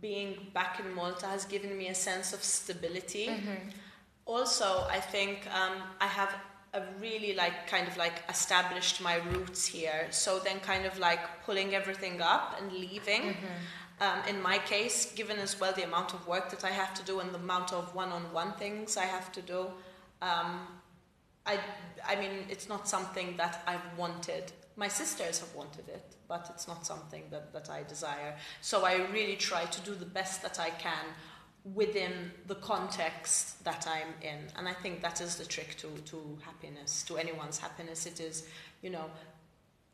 being 0.00 0.48
back 0.52 0.80
in 0.80 0.94
Malta 0.94 1.26
has 1.26 1.44
given 1.44 1.76
me 1.76 1.88
a 1.88 1.94
sense 1.94 2.32
of 2.32 2.42
stability. 2.42 3.28
Mm-hmm. 3.28 3.68
Also, 4.24 4.86
I 4.90 5.00
think 5.00 5.46
um, 5.52 5.82
I 6.00 6.06
have 6.06 6.34
a 6.74 6.82
really 7.00 7.34
like 7.34 7.66
kind 7.66 7.86
of 7.86 7.96
like 7.96 8.22
established 8.28 9.00
my 9.02 9.16
roots 9.16 9.66
here. 9.66 10.06
So 10.10 10.38
then, 10.38 10.60
kind 10.60 10.86
of 10.86 10.98
like 10.98 11.44
pulling 11.44 11.74
everything 11.74 12.20
up 12.22 12.56
and 12.60 12.72
leaving. 12.72 13.22
Mm-hmm. 13.22 14.00
Um, 14.00 14.18
in 14.28 14.42
my 14.42 14.58
case, 14.58 15.12
given 15.12 15.38
as 15.38 15.60
well 15.60 15.72
the 15.72 15.84
amount 15.84 16.12
of 16.12 16.26
work 16.26 16.50
that 16.50 16.64
I 16.64 16.70
have 16.70 16.92
to 16.94 17.04
do 17.04 17.20
and 17.20 17.30
the 17.30 17.38
amount 17.38 17.72
of 17.72 17.94
one-on-one 17.94 18.54
things 18.54 18.96
I 18.96 19.04
have 19.04 19.30
to 19.32 19.42
do, 19.42 19.68
um, 20.20 20.66
I, 21.46 21.60
I 22.04 22.16
mean, 22.16 22.46
it's 22.48 22.68
not 22.68 22.88
something 22.88 23.36
that 23.36 23.62
I've 23.66 23.96
wanted. 23.96 24.50
My 24.76 24.88
sisters 24.88 25.40
have 25.40 25.54
wanted 25.54 25.88
it, 25.88 26.16
but 26.28 26.50
it's 26.54 26.66
not 26.66 26.86
something 26.86 27.22
that, 27.30 27.52
that 27.52 27.70
I 27.70 27.82
desire. 27.82 28.34
So 28.60 28.84
I 28.84 29.06
really 29.12 29.36
try 29.36 29.64
to 29.64 29.80
do 29.82 29.94
the 29.94 30.06
best 30.06 30.42
that 30.42 30.58
I 30.58 30.70
can 30.70 31.04
within 31.74 32.32
the 32.46 32.56
context 32.56 33.62
that 33.64 33.86
I'm 33.86 34.14
in. 34.22 34.38
And 34.56 34.68
I 34.68 34.72
think 34.72 35.02
that 35.02 35.20
is 35.20 35.36
the 35.36 35.44
trick 35.44 35.76
to, 35.78 35.88
to 36.06 36.38
happiness, 36.44 37.04
to 37.04 37.16
anyone's 37.16 37.58
happiness. 37.58 38.06
It 38.06 38.20
is, 38.20 38.46
you 38.82 38.90
know, 38.90 39.10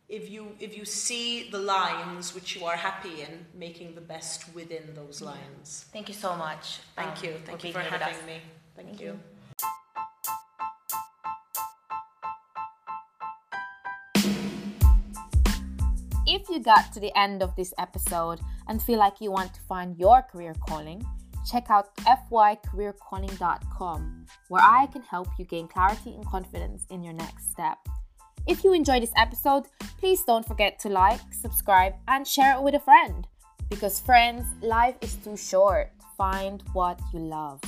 if 0.08 0.30
you 0.30 0.56
if 0.58 0.76
you 0.76 0.86
see 0.86 1.50
the 1.50 1.58
lines 1.58 2.34
which 2.34 2.56
you 2.56 2.64
are 2.64 2.76
happy 2.76 3.20
in, 3.20 3.44
making 3.54 3.94
the 3.94 4.00
best 4.00 4.54
within 4.54 4.94
those 4.94 5.20
lines. 5.20 5.84
Thank 5.92 6.08
you 6.08 6.14
so 6.14 6.34
much. 6.34 6.78
Thank 6.96 7.18
um, 7.18 7.24
you. 7.24 7.34
Thank 7.44 7.64
you 7.64 7.72
for 7.72 7.80
having 7.80 8.26
me. 8.26 8.40
Thank, 8.74 8.88
Thank 8.88 9.00
you. 9.00 9.06
you. 9.08 9.20
You 16.58 16.64
got 16.64 16.92
to 16.92 16.98
the 16.98 17.16
end 17.16 17.40
of 17.40 17.54
this 17.54 17.72
episode 17.78 18.40
and 18.66 18.82
feel 18.82 18.98
like 18.98 19.20
you 19.20 19.30
want 19.30 19.54
to 19.54 19.60
find 19.60 19.96
your 19.96 20.22
career 20.22 20.56
calling, 20.68 21.00
check 21.48 21.70
out 21.70 21.94
fycareercalling.com, 21.98 24.26
where 24.48 24.62
I 24.62 24.86
can 24.86 25.02
help 25.02 25.28
you 25.38 25.44
gain 25.44 25.68
clarity 25.68 26.16
and 26.16 26.26
confidence 26.26 26.84
in 26.90 27.04
your 27.04 27.12
next 27.12 27.52
step. 27.52 27.78
If 28.48 28.64
you 28.64 28.72
enjoyed 28.72 29.02
this 29.02 29.12
episode, 29.16 29.66
please 30.00 30.24
don't 30.24 30.44
forget 30.44 30.80
to 30.80 30.88
like, 30.88 31.20
subscribe, 31.32 31.94
and 32.08 32.26
share 32.26 32.56
it 32.56 32.62
with 32.62 32.74
a 32.74 32.80
friend. 32.80 33.28
Because, 33.70 34.00
friends, 34.00 34.44
life 34.60 34.96
is 35.00 35.14
too 35.14 35.36
short. 35.36 35.92
Find 36.16 36.64
what 36.72 37.00
you 37.12 37.20
love. 37.20 37.60